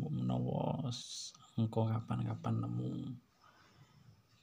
[0.00, 0.88] Mbok menawa
[1.60, 2.88] engko kapan-kapan nemu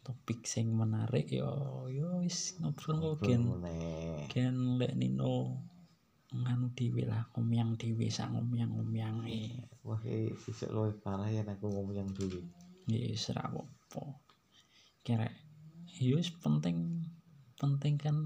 [0.06, 1.50] topik sing menarik ya
[1.90, 3.50] ya wis ngobrol gen.
[4.30, 5.66] gen lek nino
[6.30, 9.66] nganu dhewe lah ngomyang dhewe sak ngomyang-ngomyange.
[9.82, 12.12] Wah iki sisuk luwih parah ya aku ngomong yang
[12.86, 14.04] dulu ya wis ra apa
[15.06, 15.28] kira
[15.98, 17.06] ya wis penting
[17.58, 18.18] penting kan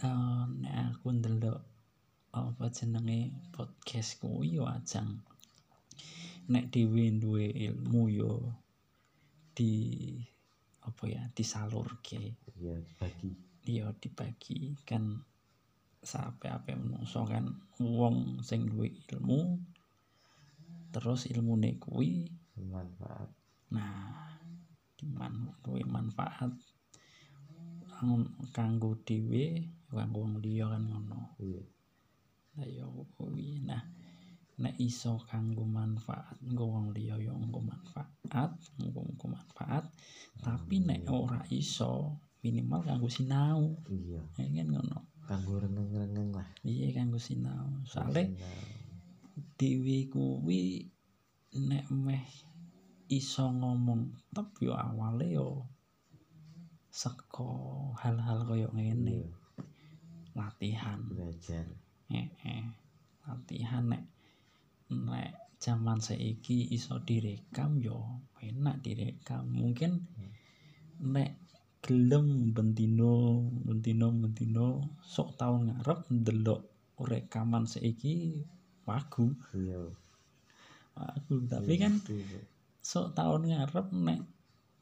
[0.00, 1.74] eh, nek aku ndelok
[2.34, 5.22] apa jenenge podcast kuwi yo ajang.
[6.50, 8.32] Nek dhewe duwe ilmu yo
[9.54, 9.70] di
[10.82, 12.34] apa ya disalurke.
[12.58, 15.22] Ya bagi ya dibagi kan
[16.02, 19.56] sampai apa menungso kan wong sing duwe ilmu
[20.90, 24.38] terus ilmune kuwi Nah,
[24.94, 26.54] diman duwe manfaat
[28.02, 31.38] Ang- kanggo dhewe kanggo wong liya kan ngono.
[31.38, 31.62] iya
[32.58, 33.62] Lah ya kuwi.
[33.62, 33.82] Nah,
[34.58, 38.50] nek iso kanggo manfaat nggo wong liya ya nggo manfaat,
[38.82, 39.84] nggo nggo manfaat.
[40.42, 43.78] Tapi nek ora iso minimal kanggo sinau.
[43.90, 44.98] iya Ya kan ngono.
[45.24, 47.80] kanggo rengeng-rengeng lah Iya kanggo sinau.
[47.88, 48.34] Soale
[49.58, 50.83] dhewe kuwi
[51.54, 52.26] nek meh
[53.06, 55.48] iso ngomong tapi yo awale yo
[56.90, 57.46] saka
[58.02, 59.22] hal-hal koyo ngene.
[59.22, 59.30] Iya.
[60.34, 60.98] Latihan.
[61.06, 61.66] Belajar.
[62.10, 62.66] Eh, eh.
[63.26, 64.02] latihan nek
[64.90, 65.30] nek
[65.62, 69.46] zaman saiki iso direkam yo enak direkam.
[69.54, 70.02] Mungkin
[71.02, 71.38] nek
[71.86, 74.66] gelem bentino bentino bentino
[75.06, 76.62] sok tahun ngarep ndelok
[76.98, 78.42] rekaman seiki
[78.86, 79.34] wagu.
[79.54, 80.03] Iya
[80.94, 82.40] wagu tapi kan Iya.
[82.84, 84.20] sok tahun ngarep nek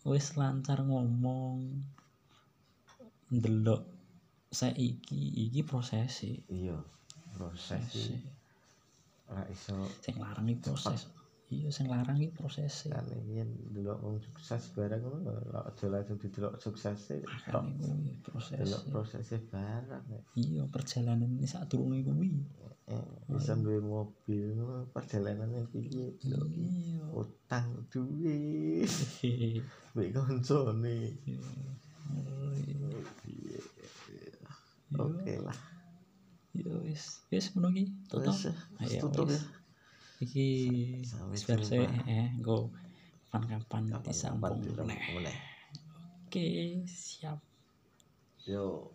[0.05, 1.83] wis lancar ngomong
[3.33, 3.83] ndelok
[4.53, 6.37] saiki iki prosesi.
[6.53, 6.77] Iya
[7.33, 8.13] proses prosesi.
[8.13, 8.29] Iki
[9.33, 11.09] ora iso sing larang iki proses
[11.53, 13.45] iya sing larang iki proses kan iki
[13.77, 17.53] delok wong sukses bareng ngono lho aja langsung didelok suksese tok.
[17.53, 20.21] kan kuwi proses delok prosesnya bareng ya.
[20.41, 22.41] iya perjalanan ini saat turunnya kuwi.
[22.89, 26.41] Eh, bisa duwe mobil ngono perjalanannya piye iya.
[27.13, 28.89] Utang duit
[29.21, 29.61] Hehehe.
[29.93, 31.21] mbek koncone.
[31.29, 31.47] Iya.
[33.29, 33.61] Iya.
[34.99, 35.59] oke lah.
[36.57, 37.23] Iya wis.
[37.29, 38.35] Wis iki tutup.
[38.81, 39.41] Eh, tutup ya
[40.23, 40.47] iki
[41.35, 41.83] jumpa.
[42.07, 42.71] eh engko
[43.33, 45.39] kapan-kapan disambung meneh.
[46.29, 46.47] oke
[46.87, 47.39] siap
[48.47, 48.93] yo